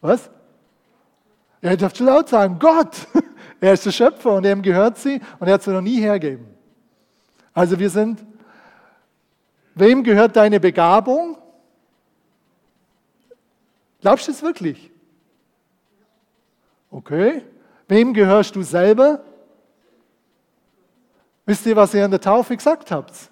[0.00, 0.30] Was?
[1.60, 3.06] Ja, ihr dürft laut sagen, Gott.
[3.60, 6.48] Er ist der Schöpfer und ihm gehört sie und er hat sie noch nie hergeben.
[7.54, 8.26] Also wir sind,
[9.76, 11.38] wem gehört deine Begabung?
[14.02, 14.90] Glaubst du es wirklich?
[16.90, 17.42] Okay.
[17.88, 19.22] Wem gehörst du selber?
[21.46, 23.30] Wisst ihr, was ihr an der Taufe gesagt habt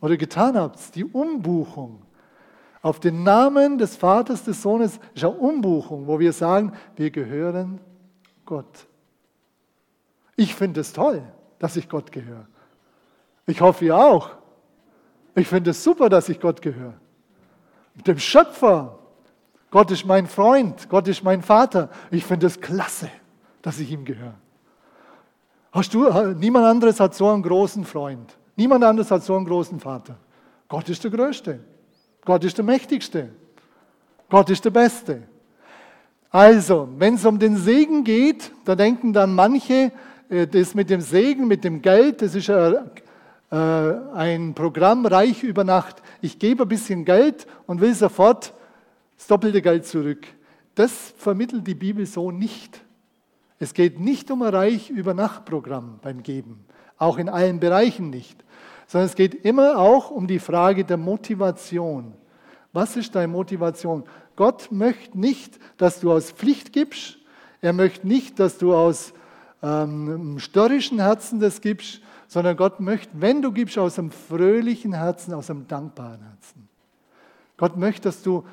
[0.00, 0.94] oder getan habt?
[0.94, 2.02] Die Umbuchung.
[2.82, 7.80] Auf den Namen des Vaters, des Sohnes ist eine Umbuchung, wo wir sagen, wir gehören
[8.44, 8.86] Gott.
[10.36, 11.22] Ich finde es toll,
[11.58, 12.46] dass ich Gott gehöre.
[13.46, 14.30] Ich hoffe, ihr auch.
[15.34, 16.94] Ich finde es super, dass ich Gott gehöre.
[18.06, 18.98] Dem Schöpfer.
[19.72, 20.86] Gott ist mein Freund.
[20.90, 21.88] Gott ist mein Vater.
[22.10, 23.08] Ich finde es klasse,
[23.62, 24.34] dass ich ihm gehöre.
[25.72, 26.04] Hast du,
[26.34, 28.36] niemand anderes hat so einen großen Freund.
[28.54, 30.16] Niemand anderes hat so einen großen Vater.
[30.68, 31.58] Gott ist der Größte.
[32.22, 33.30] Gott ist der Mächtigste.
[34.28, 35.22] Gott ist der Beste.
[36.30, 39.90] Also, wenn es um den Segen geht, da denken dann manche,
[40.28, 42.74] äh, das mit dem Segen, mit dem Geld, das ist äh,
[43.50, 46.02] ein Programm reich über Nacht.
[46.20, 48.52] Ich gebe ein bisschen Geld und will sofort
[49.22, 50.26] das doppelte Geld zurück.
[50.74, 52.84] Das vermittelt die Bibel so nicht.
[53.58, 56.64] Es geht nicht um ein reich über Nacht Programm beim Geben,
[56.98, 58.44] auch in allen Bereichen nicht
[58.92, 62.12] sondern es geht immer auch um die Frage der Motivation.
[62.74, 64.04] Was ist deine Motivation?
[64.36, 67.16] Gott möchte nicht, dass du aus Pflicht gibst.
[67.62, 69.14] Er möchte nicht, dass du aus
[69.62, 75.32] ähm, störrischen Herzen das gibst, sondern Gott möchte, wenn du gibst, aus einem fröhlichen Herzen,
[75.32, 76.68] aus einem dankbaren Herzen.
[77.56, 78.44] Gott möchte, dass du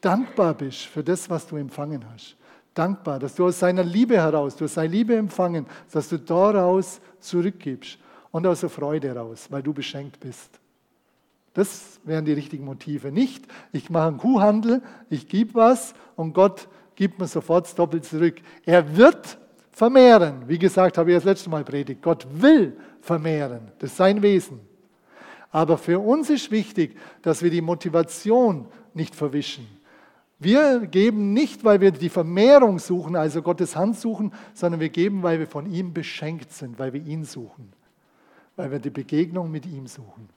[0.00, 2.36] dankbar bist für das, was du empfangen hast.
[2.74, 7.00] Dankbar, dass du aus seiner Liebe heraus, du hast seine Liebe empfangen, dass du daraus
[7.18, 7.98] zurückgibst
[8.30, 10.60] und aus der Freude raus, weil du beschenkt bist.
[11.54, 13.10] Das wären die richtigen Motive.
[13.10, 18.36] Nicht, ich mache einen Kuhhandel, ich gebe was und Gott gibt mir sofort doppelt zurück.
[18.64, 19.38] Er wird
[19.72, 20.42] vermehren.
[20.46, 22.02] Wie gesagt, habe ich das letzte Mal predigt.
[22.02, 23.72] Gott will vermehren.
[23.78, 24.60] Das ist sein Wesen.
[25.50, 29.66] Aber für uns ist wichtig, dass wir die Motivation nicht verwischen.
[30.38, 35.22] Wir geben nicht, weil wir die Vermehrung suchen, also Gottes Hand suchen, sondern wir geben,
[35.22, 37.72] weil wir von ihm beschenkt sind, weil wir ihn suchen
[38.58, 40.28] weil wir die Begegnung mit ihm suchen.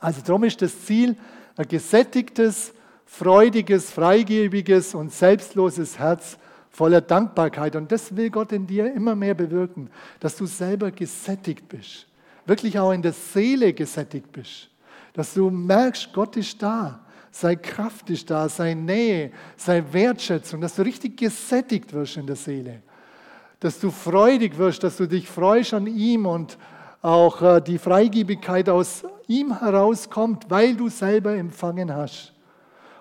[0.00, 1.16] Also darum ist das Ziel
[1.56, 2.72] ein gesättigtes,
[3.06, 6.36] freudiges, freigebiges und selbstloses Herz
[6.68, 7.76] voller Dankbarkeit.
[7.76, 12.06] Und das will Gott in dir immer mehr bewirken, dass du selber gesättigt bist,
[12.44, 14.68] wirklich auch in der Seele gesättigt bist,
[15.12, 20.76] dass du merkst, Gott ist da, sei Kraft ist da, sei Nähe, sei Wertschätzung, dass
[20.76, 22.82] du richtig gesättigt wirst in der Seele,
[23.60, 26.58] dass du freudig wirst, dass du dich freust an ihm und
[27.02, 32.34] auch äh, die Freigebigkeit aus ihm herauskommt, weil du selber empfangen hast.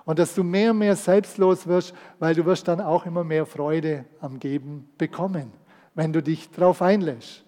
[0.05, 3.45] Und dass du mehr und mehr selbstlos wirst, weil du wirst dann auch immer mehr
[3.45, 5.51] Freude am Geben bekommen,
[5.93, 7.43] wenn du dich darauf einlässt.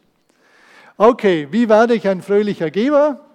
[0.98, 3.31] Okay, wie werde ich ein fröhlicher Geber?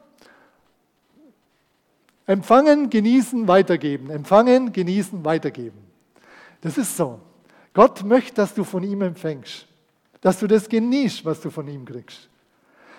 [2.27, 4.11] Empfangen, genießen, weitergeben.
[4.11, 5.79] Empfangen, genießen, weitergeben.
[6.61, 7.21] Das ist so.
[7.73, 9.67] Gott möchte, dass du von ihm empfängst,
[10.21, 12.29] dass du das genießt, was du von ihm kriegst.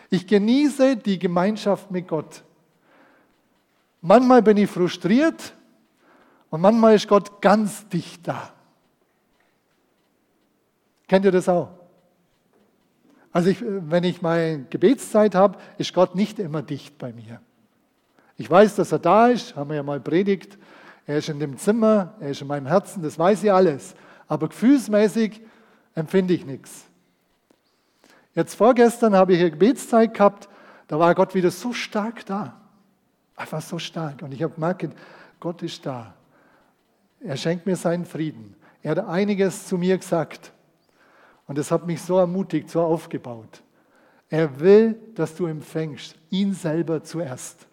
[0.09, 2.43] Ich genieße die Gemeinschaft mit Gott.
[4.01, 5.53] Manchmal bin ich frustriert
[6.49, 8.53] und manchmal ist Gott ganz dicht da.
[11.07, 11.69] Kennt ihr das auch?
[13.31, 17.41] Also ich, wenn ich meine Gebetszeit habe, ist Gott nicht immer dicht bei mir.
[18.37, 20.57] Ich weiß, dass er da ist, haben wir ja mal predigt.
[21.05, 23.95] Er ist in dem Zimmer, er ist in meinem Herzen, das weiß ich alles.
[24.27, 25.41] Aber gefühlsmäßig
[25.95, 26.85] empfinde ich nichts.
[28.35, 30.47] Jetzt vorgestern habe ich eine Gebetszeit gehabt,
[30.87, 32.61] da war Gott wieder so stark da.
[33.35, 34.21] Einfach so stark.
[34.21, 34.89] Und ich habe gemerkt,
[35.39, 36.13] Gott ist da.
[37.19, 38.55] Er schenkt mir seinen Frieden.
[38.83, 40.51] Er hat einiges zu mir gesagt.
[41.47, 43.63] Und das hat mich so ermutigt, so aufgebaut.
[44.29, 47.65] Er will, dass du empfängst, ihn selber zuerst.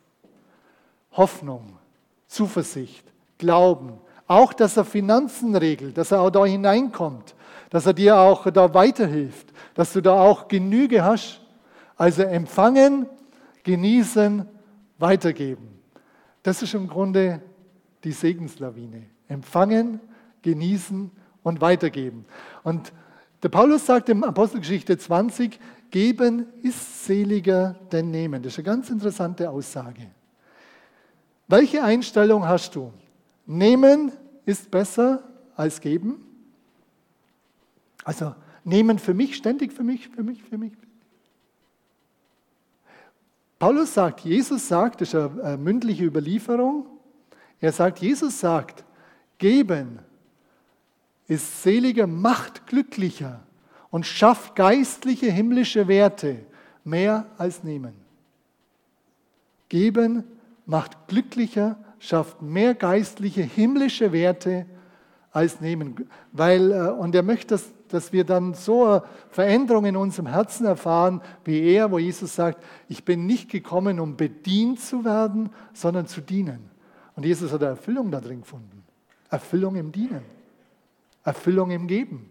[1.17, 1.79] Hoffnung,
[2.27, 3.05] Zuversicht,
[3.39, 7.35] Glauben, auch, dass er Finanzen regelt, dass er auch da hineinkommt,
[7.71, 11.41] dass er dir auch da weiterhilft, dass du da auch Genüge hast.
[11.97, 13.07] Also empfangen,
[13.63, 14.49] genießen,
[14.99, 15.69] weitergeben.
[16.43, 17.41] Das ist im Grunde
[18.03, 19.07] die Segenslawine.
[19.29, 20.01] Empfangen,
[20.43, 21.11] genießen
[21.43, 22.25] und weitergeben.
[22.63, 22.93] Und
[23.43, 25.59] der Paulus sagt im Apostelgeschichte 20,
[25.91, 28.43] geben ist seliger denn nehmen.
[28.43, 30.09] Das ist eine ganz interessante Aussage.
[31.47, 32.93] Welche Einstellung hast du?
[33.47, 34.13] Nehmen
[34.47, 35.23] ist besser
[35.57, 36.25] als geben?
[38.05, 40.73] Also nehmen für mich, ständig für mich, für mich, für mich.
[43.59, 46.87] Paulus sagt, Jesus sagt, das ist eine mündliche Überlieferung,
[47.61, 48.85] er sagt, Jesus sagt,
[49.39, 50.01] geben
[51.27, 53.41] ist seliger, macht glücklicher
[53.91, 56.45] und schafft geistliche himmlische Werte
[56.85, 57.95] mehr als nehmen.
[59.71, 60.25] Geben
[60.67, 64.67] macht glücklicher, schafft mehr geistliche himmlische Werte
[65.33, 66.09] als nehmen.
[66.33, 70.67] Weil, äh, und er möchte, dass, dass wir dann so eine Veränderung in unserem Herzen
[70.67, 76.07] erfahren, wie er, wo Jesus sagt, ich bin nicht gekommen, um bedient zu werden, sondern
[76.07, 76.71] zu dienen.
[77.17, 78.85] Und Jesus hat eine Erfüllung da drin gefunden.
[79.31, 80.23] Erfüllung im Dienen.
[81.25, 82.29] Erfüllung im Geben.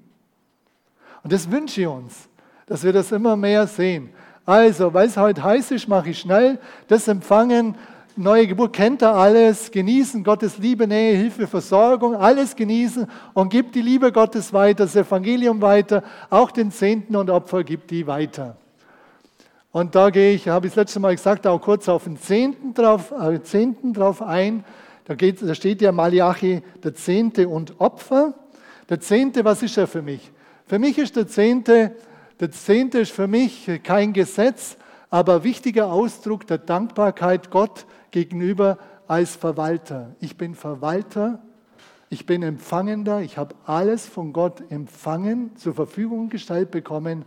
[1.24, 2.30] Und das wünsche ich uns,
[2.65, 4.10] dass wir das immer mehr sehen.
[4.46, 7.76] Also, weil es heute heiß ist, mache ich schnell das Empfangen
[8.15, 13.76] neue Geburt kennt er alles, genießen Gottes Liebe, Nähe, Hilfe, Versorgung, alles genießen und gibt
[13.76, 18.58] die Liebe Gottes weiter, das Evangelium weiter, auch den Zehnten und Opfer gibt die weiter.
[19.71, 22.73] Und da gehe ich, habe ich das letzte Mal gesagt, auch kurz auf den Zehnten
[22.73, 24.63] drauf, äh, Zehnten drauf ein.
[25.06, 28.36] Da, geht, da steht ja Malachi, der Zehnte und Opfer.
[28.89, 30.32] Der Zehnte, was ist er für mich?
[30.67, 31.95] Für mich ist der Zehnte,
[32.39, 34.78] der Zehnte ist für mich kein Gesetz,
[35.10, 40.15] aber wichtiger Ausdruck der Dankbarkeit Gott gegenüber als Verwalter.
[40.21, 41.41] Ich bin Verwalter,
[42.10, 47.26] ich bin Empfangender, ich habe alles von Gott empfangen, zur Verfügung gestellt bekommen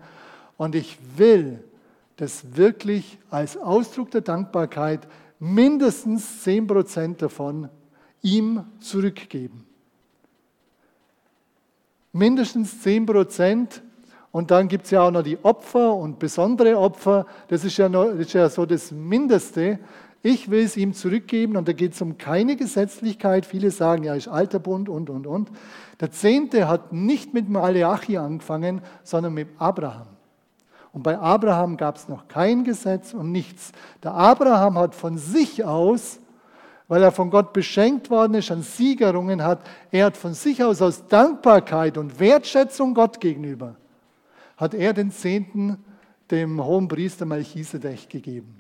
[0.57, 1.62] und ich will
[2.16, 5.07] das wirklich als Ausdruck der Dankbarkeit
[5.38, 7.68] mindestens 10 Prozent davon
[8.22, 9.66] ihm zurückgeben.
[12.12, 13.83] Mindestens 10 Prozent
[14.31, 17.27] und dann gibt es ja auch noch die Opfer und besondere Opfer.
[17.49, 19.79] Das ist ja, noch, das ist ja so das Mindeste.
[20.28, 23.46] Ich will es ihm zurückgeben und da geht es um keine Gesetzlichkeit.
[23.46, 25.52] Viele sagen, ja, ist alter Bund und, und, und.
[26.00, 30.08] Der Zehnte hat nicht mit Maleachi angefangen, sondern mit Abraham.
[30.92, 33.70] Und bei Abraham gab es noch kein Gesetz und nichts.
[34.02, 36.18] Der Abraham hat von sich aus,
[36.88, 39.60] weil er von Gott beschenkt worden ist, an Siegerungen hat,
[39.92, 43.76] er hat von sich aus aus Dankbarkeit und Wertschätzung Gott gegenüber,
[44.56, 45.84] hat er den Zehnten
[46.32, 48.58] dem hohen Priester Melchisedech gegeben.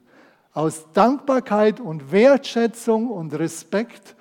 [0.56, 4.16] Aus Dankbarkeit und Wertschätzung und Respekt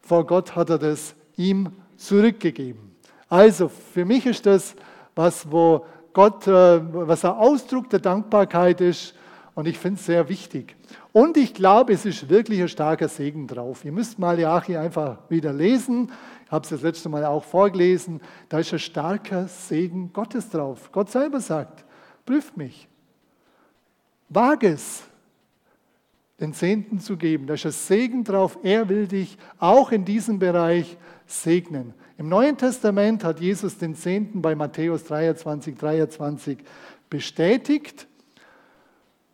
[0.00, 2.94] vor Gott hat er das ihm zurückgegeben.
[3.28, 4.76] Also für mich ist das
[5.16, 9.16] was, wo Gott, äh, was ein Ausdruck der Dankbarkeit ist
[9.56, 10.76] und ich finde es sehr wichtig.
[11.10, 13.84] Und ich glaube, es ist wirklich ein starker Segen drauf.
[13.84, 16.12] Ihr müsst Malachi einfach wieder lesen.
[16.44, 18.20] Ich habe es das letzte Mal auch vorgelesen.
[18.48, 20.92] Da ist ein starker Segen Gottes drauf.
[20.92, 21.84] Gott selber sagt,
[22.24, 22.86] prüft mich.
[24.28, 25.09] Wage es,
[26.40, 27.46] den Zehnten zu geben.
[27.46, 28.58] Da ist ein Segen drauf.
[28.62, 31.94] Er will dich auch in diesem Bereich segnen.
[32.16, 36.58] Im Neuen Testament hat Jesus den Zehnten bei Matthäus 23, 23
[37.08, 38.06] bestätigt.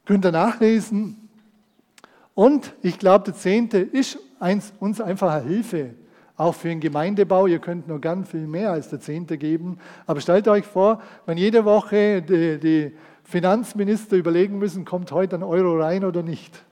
[0.05, 1.29] Könnt ihr nachlesen.
[2.35, 4.19] Und ich glaube, der Zehnte ist
[4.79, 5.95] uns einfach eine Hilfe,
[6.37, 7.47] auch für den Gemeindebau.
[7.47, 9.79] Ihr könnt nur gern viel mehr als der Zehnte geben.
[10.07, 12.93] Aber stellt euch vor, wenn jede Woche die, die
[13.25, 16.66] Finanzminister überlegen müssen, kommt heute ein Euro rein oder nicht.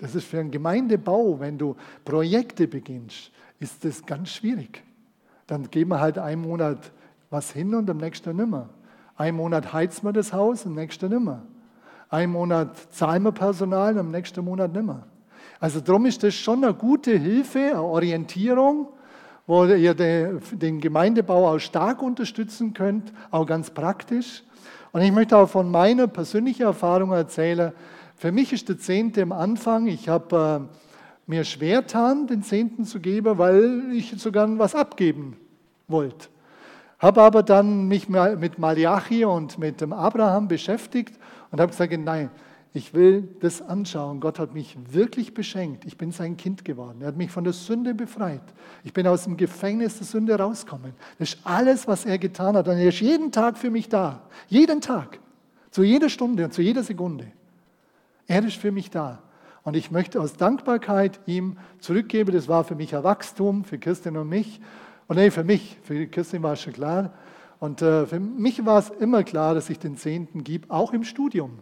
[0.00, 1.76] Das ist für einen Gemeindebau, wenn du
[2.06, 4.82] Projekte beginnst, ist das ganz schwierig.
[5.46, 6.90] Dann geben wir halt einen Monat
[7.28, 8.70] was hin und am nächsten nimmer.
[9.16, 11.42] Ein Monat heizen wir das Haus, am nächsten nimmer.
[12.08, 15.06] Ein Monat zahlen wir Personal, am nächsten Monat nimmer.
[15.60, 18.88] Also darum ist das schon eine gute Hilfe, eine Orientierung,
[19.46, 24.42] wo ihr den Gemeindebau auch stark unterstützen könnt, auch ganz praktisch.
[24.92, 27.72] Und ich möchte auch von meiner persönlichen Erfahrung erzählen.
[28.20, 32.84] Für mich ist der Zehnte am Anfang, ich habe äh, mir schwer getan, den Zehnten
[32.84, 35.38] zu geben, weil ich sogar was abgeben
[35.88, 36.28] wollte.
[36.98, 41.18] Habe aber dann mich mit Malachi und mit dem Abraham beschäftigt
[41.50, 42.28] und habe gesagt, nein,
[42.74, 44.20] ich will das anschauen.
[44.20, 45.86] Gott hat mich wirklich beschenkt.
[45.86, 46.98] Ich bin sein Kind geworden.
[47.00, 48.42] Er hat mich von der Sünde befreit.
[48.84, 50.92] Ich bin aus dem Gefängnis der Sünde rausgekommen.
[51.18, 52.68] Das ist alles, was er getan hat.
[52.68, 54.20] Und er ist jeden Tag für mich da.
[54.48, 55.20] Jeden Tag.
[55.70, 57.32] Zu jeder Stunde und zu jeder Sekunde.
[58.30, 59.18] Er ist für mich da.
[59.64, 62.32] Und ich möchte aus Dankbarkeit ihm zurückgeben.
[62.32, 64.60] Das war für mich ein Wachstum, für Christian und mich.
[65.08, 67.12] Und nee, für mich, für Christian war es schon klar.
[67.58, 71.02] Und äh, für mich war es immer klar, dass ich den Zehnten gebe, auch im
[71.02, 71.58] Studium.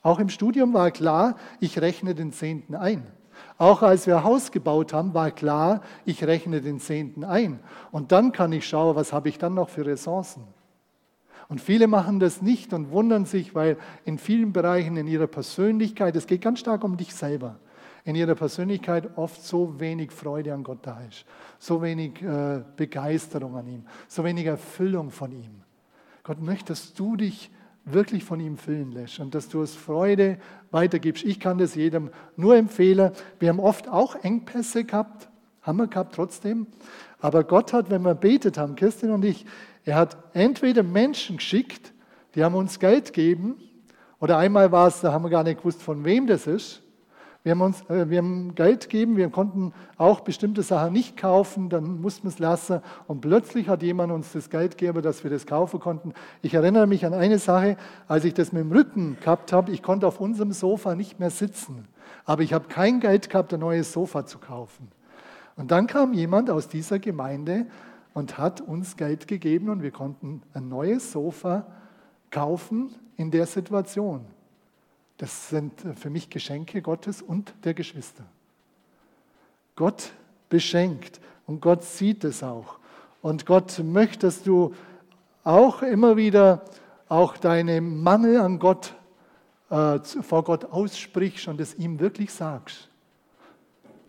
[0.00, 3.02] Auch im Studium war klar, ich rechne den Zehnten ein.
[3.56, 7.58] Auch als wir Haus gebaut haben, war klar, ich rechne den Zehnten ein.
[7.90, 10.44] Und dann kann ich schauen, was habe ich dann noch für Ressourcen.
[11.48, 16.14] Und viele machen das nicht und wundern sich, weil in vielen Bereichen in ihrer Persönlichkeit,
[16.14, 17.58] es geht ganz stark um dich selber,
[18.04, 21.24] in ihrer Persönlichkeit oft so wenig Freude an Gott da ist,
[21.58, 25.62] so wenig äh, Begeisterung an ihm, so wenig Erfüllung von ihm.
[26.22, 27.50] Gott möchte, dass du dich
[27.86, 30.38] wirklich von ihm füllen lässt und dass du es Freude
[30.70, 31.24] weitergibst.
[31.24, 33.12] Ich kann das jedem nur empfehlen.
[33.38, 35.30] Wir haben oft auch Engpässe gehabt,
[35.62, 36.66] haben wir gehabt trotzdem.
[37.20, 39.46] Aber Gott hat, wenn wir betet haben, Kirstin und ich,
[39.88, 41.94] er hat entweder Menschen geschickt,
[42.34, 43.56] die haben uns Geld gegeben,
[44.20, 46.82] oder einmal war es, da haben wir gar nicht gewusst, von wem das ist.
[47.42, 51.70] Wir haben, uns, äh, wir haben Geld gegeben, wir konnten auch bestimmte Sachen nicht kaufen,
[51.70, 55.30] dann mussten wir es lassen und plötzlich hat jemand uns das Geld gegeben, dass wir
[55.30, 56.12] das kaufen konnten.
[56.42, 57.78] Ich erinnere mich an eine Sache,
[58.08, 61.30] als ich das mit dem Rücken gehabt habe, ich konnte auf unserem Sofa nicht mehr
[61.30, 61.88] sitzen,
[62.26, 64.90] aber ich habe kein Geld gehabt, ein neues Sofa zu kaufen.
[65.56, 67.66] Und dann kam jemand aus dieser Gemeinde
[68.18, 71.68] und hat uns Geld gegeben und wir konnten ein neues Sofa
[72.32, 74.24] kaufen in der Situation.
[75.18, 78.24] Das sind für mich Geschenke Gottes und der Geschwister.
[79.76, 80.10] Gott
[80.48, 82.80] beschenkt und Gott sieht es auch.
[83.22, 84.74] Und Gott möchte, dass du
[85.44, 86.64] auch immer wieder
[87.08, 88.96] auch deine Mangel an Gott
[89.70, 92.88] äh, vor Gott aussprichst und es ihm wirklich sagst.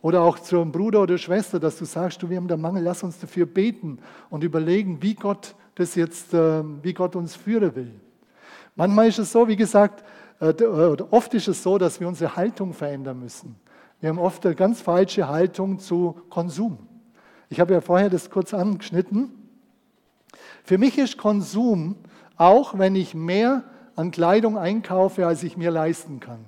[0.01, 3.03] Oder auch zum Bruder oder Schwester, dass du sagst, du, wir haben da Mangel, lass
[3.03, 7.91] uns dafür beten und überlegen, wie Gott das jetzt, äh, wie Gott uns führen will.
[8.75, 10.05] Manchmal ist es so, wie gesagt,
[10.39, 13.55] äh, äh, oft ist es so, dass wir unsere Haltung verändern müssen.
[13.99, 16.77] Wir haben oft eine ganz falsche Haltung zu Konsum.
[17.49, 19.31] Ich habe ja vorher das kurz angeschnitten.
[20.63, 21.97] Für mich ist Konsum
[22.37, 23.65] auch, wenn ich mehr
[23.97, 26.45] an Kleidung einkaufe, als ich mir leisten kann.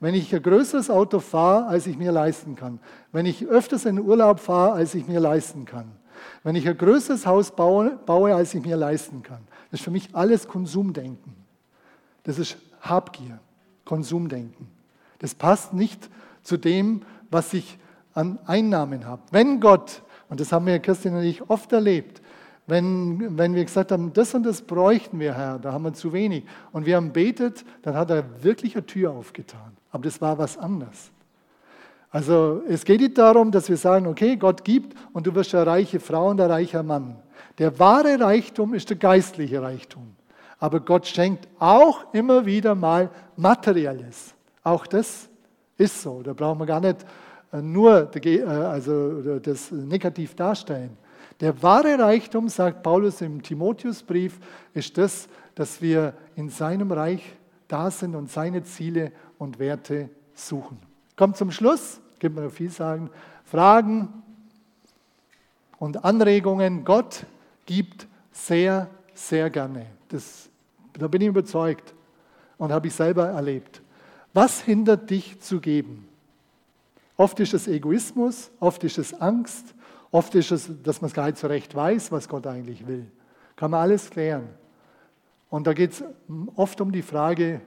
[0.00, 2.80] Wenn ich ein größeres Auto fahre, als ich mir leisten kann.
[3.12, 5.92] Wenn ich öfters in den Urlaub fahre, als ich mir leisten kann.
[6.42, 9.40] Wenn ich ein größeres Haus baue, baue, als ich mir leisten kann.
[9.70, 11.34] Das ist für mich alles Konsumdenken.
[12.24, 13.38] Das ist Habgier,
[13.84, 14.68] Konsumdenken.
[15.18, 16.10] Das passt nicht
[16.42, 17.78] zu dem, was ich
[18.12, 19.22] an Einnahmen habe.
[19.30, 22.22] Wenn Gott, und das haben wir Christian und ich oft erlebt,
[22.66, 26.12] wenn, wenn wir gesagt haben, das und das bräuchten wir, Herr, da haben wir zu
[26.12, 29.73] wenig, und wir haben betet, dann hat er wirklich eine Tür aufgetan.
[29.94, 31.12] Aber das war was anderes.
[32.10, 35.68] Also es geht nicht darum, dass wir sagen, okay, Gott gibt und du wirst eine
[35.68, 37.14] reiche Frau und ein reicher Mann.
[37.58, 40.16] Der wahre Reichtum ist der geistliche Reichtum.
[40.58, 44.34] Aber Gott schenkt auch immer wieder mal Materielles.
[44.64, 45.28] Auch das
[45.78, 46.24] ist so.
[46.24, 47.06] Da brauchen wir gar nicht
[47.52, 50.96] äh, nur äh, also das negativ darstellen.
[51.38, 54.40] Der wahre Reichtum, sagt Paulus im Timotheusbrief,
[54.72, 57.36] ist das, dass wir in seinem Reich
[57.68, 60.78] da sind und seine Ziele und Werte suchen.
[61.16, 63.10] Kommt zum Schluss, gibt mir noch viel sagen,
[63.44, 64.08] Fragen
[65.78, 66.84] und Anregungen.
[66.84, 67.26] Gott
[67.66, 69.86] gibt sehr, sehr gerne.
[70.08, 70.48] Das,
[70.92, 71.94] da bin ich überzeugt
[72.58, 73.82] und habe ich selber erlebt.
[74.32, 76.08] Was hindert dich zu geben?
[77.16, 79.74] Oft ist es Egoismus, oft ist es Angst,
[80.10, 83.06] oft ist es, dass man es gar nicht so recht weiß, was Gott eigentlich will.
[83.54, 84.48] Kann man alles klären.
[85.54, 86.04] Und da geht es
[86.56, 87.60] oft um die Frage,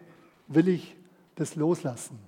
[0.50, 0.98] will ich
[1.36, 2.20] das Loslassen.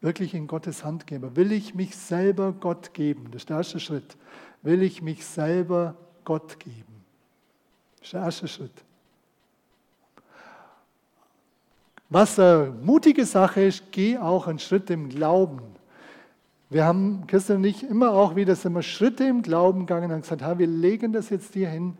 [0.00, 1.36] Wirklich in Gottes Hand geben.
[1.36, 3.26] Will ich mich selber Gott geben?
[3.30, 4.16] Das ist der erste Schritt.
[4.62, 7.04] Will ich mich selber Gott geben?
[7.98, 8.72] Das ist der erste Schritt.
[12.08, 15.60] Was eine mutige Sache ist, geh auch einen Schritt im Glauben.
[16.70, 20.22] Wir haben, Christian und ich, immer auch wieder sind wir Schritte im Glauben gegangen und
[20.22, 21.98] gesagt, wir legen das jetzt dir hin.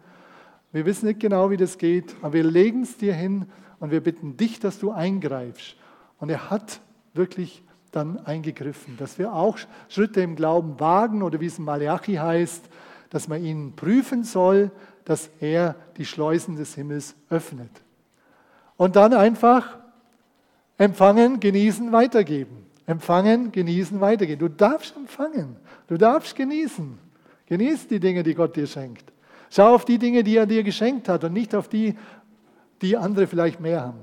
[0.76, 3.46] Wir wissen nicht genau, wie das geht, aber wir legen es dir hin
[3.80, 5.74] und wir bitten dich, dass du eingreifst.
[6.18, 6.82] Und er hat
[7.14, 7.62] wirklich
[7.92, 9.56] dann eingegriffen, dass wir auch
[9.88, 12.68] Schritte im Glauben wagen oder wie es in Malachi heißt,
[13.08, 14.70] dass man ihn prüfen soll,
[15.06, 17.70] dass er die Schleusen des Himmels öffnet.
[18.76, 19.78] Und dann einfach
[20.76, 22.66] empfangen, genießen, weitergeben.
[22.84, 24.40] Empfangen, genießen, weitergeben.
[24.40, 25.56] Du darfst empfangen,
[25.86, 26.98] du darfst genießen.
[27.46, 29.15] Genieß die Dinge, die Gott dir schenkt.
[29.50, 31.96] Schau auf die Dinge, die er dir geschenkt hat und nicht auf die,
[32.82, 34.00] die andere vielleicht mehr haben.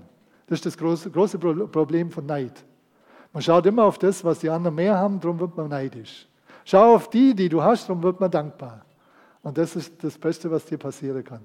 [0.48, 2.64] Das ist das große, große Problem von Neid.
[3.32, 6.28] Man schaut immer auf das, was die anderen mehr haben, darum wird man neidisch.
[6.66, 8.86] Schau auf die, die du hast, darum wird man dankbar.
[9.42, 11.42] Und das ist das Beste, was dir passieren kann.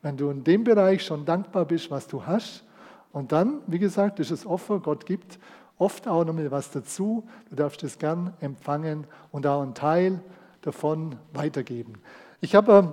[0.00, 2.64] Wenn du in dem Bereich schon dankbar bist, was du hast,
[3.12, 5.38] und dann, wie gesagt, ist es Opfer, Gott gibt
[5.78, 7.24] oft auch noch mal was dazu.
[7.50, 10.20] Du darfst es gern empfangen und auch einen Teil
[10.62, 11.94] davon weitergeben.
[12.40, 12.92] Ich habe ein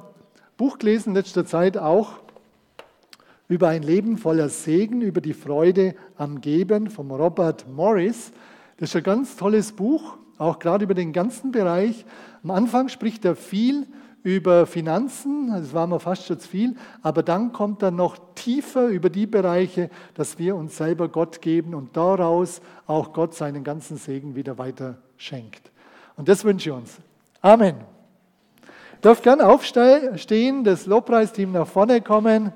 [0.60, 2.20] Buch gelesen in letzter Zeit auch
[3.48, 8.34] über ein Leben voller Segen, über die Freude am Geben von Robert Morris.
[8.76, 12.06] Das ist ein ganz tolles Buch, auch gerade über den ganzen Bereich.
[12.44, 13.88] Am Anfang spricht er viel
[14.22, 18.88] über Finanzen, das war mir fast schon zu viel, aber dann kommt er noch tiefer
[18.88, 23.96] über die Bereiche, dass wir uns selber Gott geben und daraus auch Gott seinen ganzen
[23.96, 25.72] Segen wieder weiter schenkt.
[26.18, 26.98] Und das wünsche ich uns.
[27.42, 27.99] Amen.
[29.02, 32.52] Darf gern aufstehen, das Lobpreisteam nach vorne kommen.